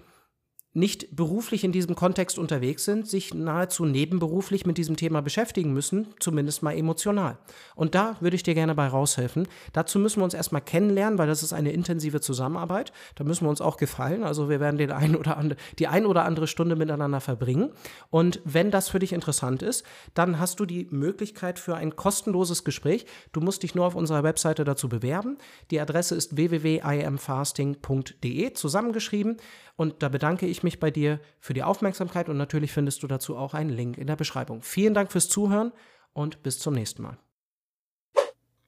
nicht 0.73 1.15
beruflich 1.15 1.63
in 1.65 1.73
diesem 1.73 1.95
Kontext 1.95 2.39
unterwegs 2.39 2.85
sind, 2.85 3.05
sich 3.05 3.33
nahezu 3.33 3.83
nebenberuflich 3.85 4.65
mit 4.65 4.77
diesem 4.77 4.95
Thema 4.95 5.21
beschäftigen 5.21 5.73
müssen, 5.73 6.07
zumindest 6.19 6.63
mal 6.63 6.77
emotional. 6.77 7.37
Und 7.75 7.93
da 7.93 8.15
würde 8.21 8.37
ich 8.37 8.43
dir 8.43 8.53
gerne 8.53 8.73
bei 8.73 8.87
raushelfen. 8.87 9.49
Dazu 9.73 9.99
müssen 9.99 10.21
wir 10.21 10.23
uns 10.23 10.33
erstmal 10.33 10.61
kennenlernen, 10.61 11.19
weil 11.19 11.27
das 11.27 11.43
ist 11.43 11.51
eine 11.51 11.73
intensive 11.73 12.21
Zusammenarbeit. 12.21 12.93
Da 13.15 13.25
müssen 13.25 13.43
wir 13.45 13.49
uns 13.49 13.59
auch 13.59 13.75
gefallen. 13.75 14.23
Also 14.23 14.47
wir 14.49 14.61
werden 14.61 14.77
den 14.77 14.91
ein 14.91 15.17
oder 15.17 15.35
andere, 15.37 15.59
die 15.77 15.87
ein 15.87 16.05
oder 16.05 16.23
andere 16.23 16.47
Stunde 16.47 16.77
miteinander 16.77 17.19
verbringen. 17.19 17.71
Und 18.09 18.39
wenn 18.45 18.71
das 18.71 18.87
für 18.87 18.99
dich 18.99 19.11
interessant 19.11 19.63
ist, 19.63 19.83
dann 20.13 20.39
hast 20.39 20.61
du 20.61 20.65
die 20.65 20.87
Möglichkeit 20.89 21.59
für 21.59 21.75
ein 21.75 21.97
kostenloses 21.97 22.63
Gespräch. 22.63 23.05
Du 23.33 23.41
musst 23.41 23.63
dich 23.63 23.75
nur 23.75 23.85
auf 23.85 23.95
unserer 23.95 24.23
Webseite 24.23 24.63
dazu 24.63 24.87
bewerben. 24.87 25.37
Die 25.69 25.81
Adresse 25.81 26.15
ist 26.15 26.37
www.imfasting.de 26.37 28.53
zusammengeschrieben. 28.53 29.35
Und 29.75 30.03
da 30.03 30.09
bedanke 30.09 30.45
ich 30.61 30.63
mich 30.63 30.79
bei 30.79 30.91
dir 30.91 31.19
für 31.39 31.55
die 31.55 31.63
Aufmerksamkeit 31.63 32.29
und 32.29 32.37
natürlich 32.37 32.71
findest 32.71 33.01
du 33.01 33.07
dazu 33.07 33.35
auch 33.35 33.55
einen 33.55 33.71
Link 33.71 33.97
in 33.97 34.05
der 34.05 34.15
Beschreibung. 34.15 34.61
Vielen 34.61 34.93
Dank 34.93 35.11
fürs 35.11 35.27
Zuhören 35.27 35.71
und 36.13 36.43
bis 36.43 36.59
zum 36.59 36.75
nächsten 36.75 37.01
Mal. 37.01 37.17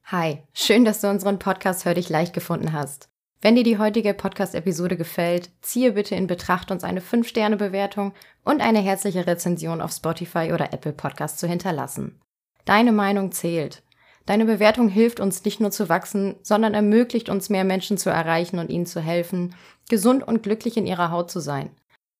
Hi, 0.05 0.39
schön, 0.53 0.85
dass 0.85 1.01
du 1.01 1.09
unseren 1.09 1.37
Podcast 1.37 1.85
Hör 1.85 1.93
dich 1.93 2.09
leicht 2.09 2.33
gefunden 2.33 2.73
hast. 2.73 3.09
Wenn 3.41 3.55
dir 3.55 3.63
die 3.63 3.77
heutige 3.77 4.13
Podcast-Episode 4.13 4.97
gefällt, 4.97 5.51
ziehe 5.61 5.91
bitte 5.91 6.15
in 6.15 6.27
Betracht, 6.27 6.71
uns 6.71 6.83
eine 6.83 7.01
5-Sterne-Bewertung 7.01 8.13
und 8.43 8.61
eine 8.61 8.79
herzliche 8.79 9.27
Rezension 9.27 9.81
auf 9.81 9.91
Spotify 9.91 10.51
oder 10.53 10.73
Apple 10.73 10.93
Podcast 10.93 11.39
zu 11.39 11.47
hinterlassen. 11.47 12.19
Deine 12.65 12.91
Meinung 12.91 13.31
zählt. 13.31 13.83
Deine 14.25 14.45
Bewertung 14.45 14.87
hilft 14.87 15.19
uns 15.19 15.43
nicht 15.43 15.59
nur 15.59 15.71
zu 15.71 15.89
wachsen, 15.89 16.37
sondern 16.41 16.73
ermöglicht 16.73 17.29
uns 17.29 17.49
mehr 17.49 17.65
Menschen 17.65 17.97
zu 17.97 18.09
erreichen 18.09 18.57
und 18.57 18.69
ihnen 18.69 18.85
zu 18.85 19.01
helfen, 19.01 19.53
gesund 19.89 20.25
und 20.25 20.43
glücklich 20.43 20.77
in 20.77 20.87
ihrer 20.87 21.11
Haut 21.11 21.29
zu 21.29 21.39
sein. 21.39 21.71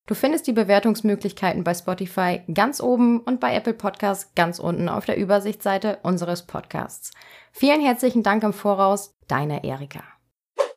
Du 0.05 0.15
findest 0.15 0.47
die 0.47 0.53
Bewertungsmöglichkeiten 0.53 1.63
bei 1.63 1.73
Spotify 1.73 2.41
ganz 2.53 2.81
oben 2.81 3.21
und 3.21 3.39
bei 3.39 3.55
Apple 3.55 3.73
Podcasts 3.73 4.33
ganz 4.35 4.59
unten 4.59 4.89
auf 4.89 5.05
der 5.05 5.17
Übersichtsseite 5.17 5.99
unseres 6.03 6.43
Podcasts. 6.43 7.11
Vielen 7.53 7.81
herzlichen 7.81 8.21
Dank 8.21 8.43
im 8.43 8.51
Voraus, 8.51 9.15
deine 9.27 9.63
Erika. 9.63 10.03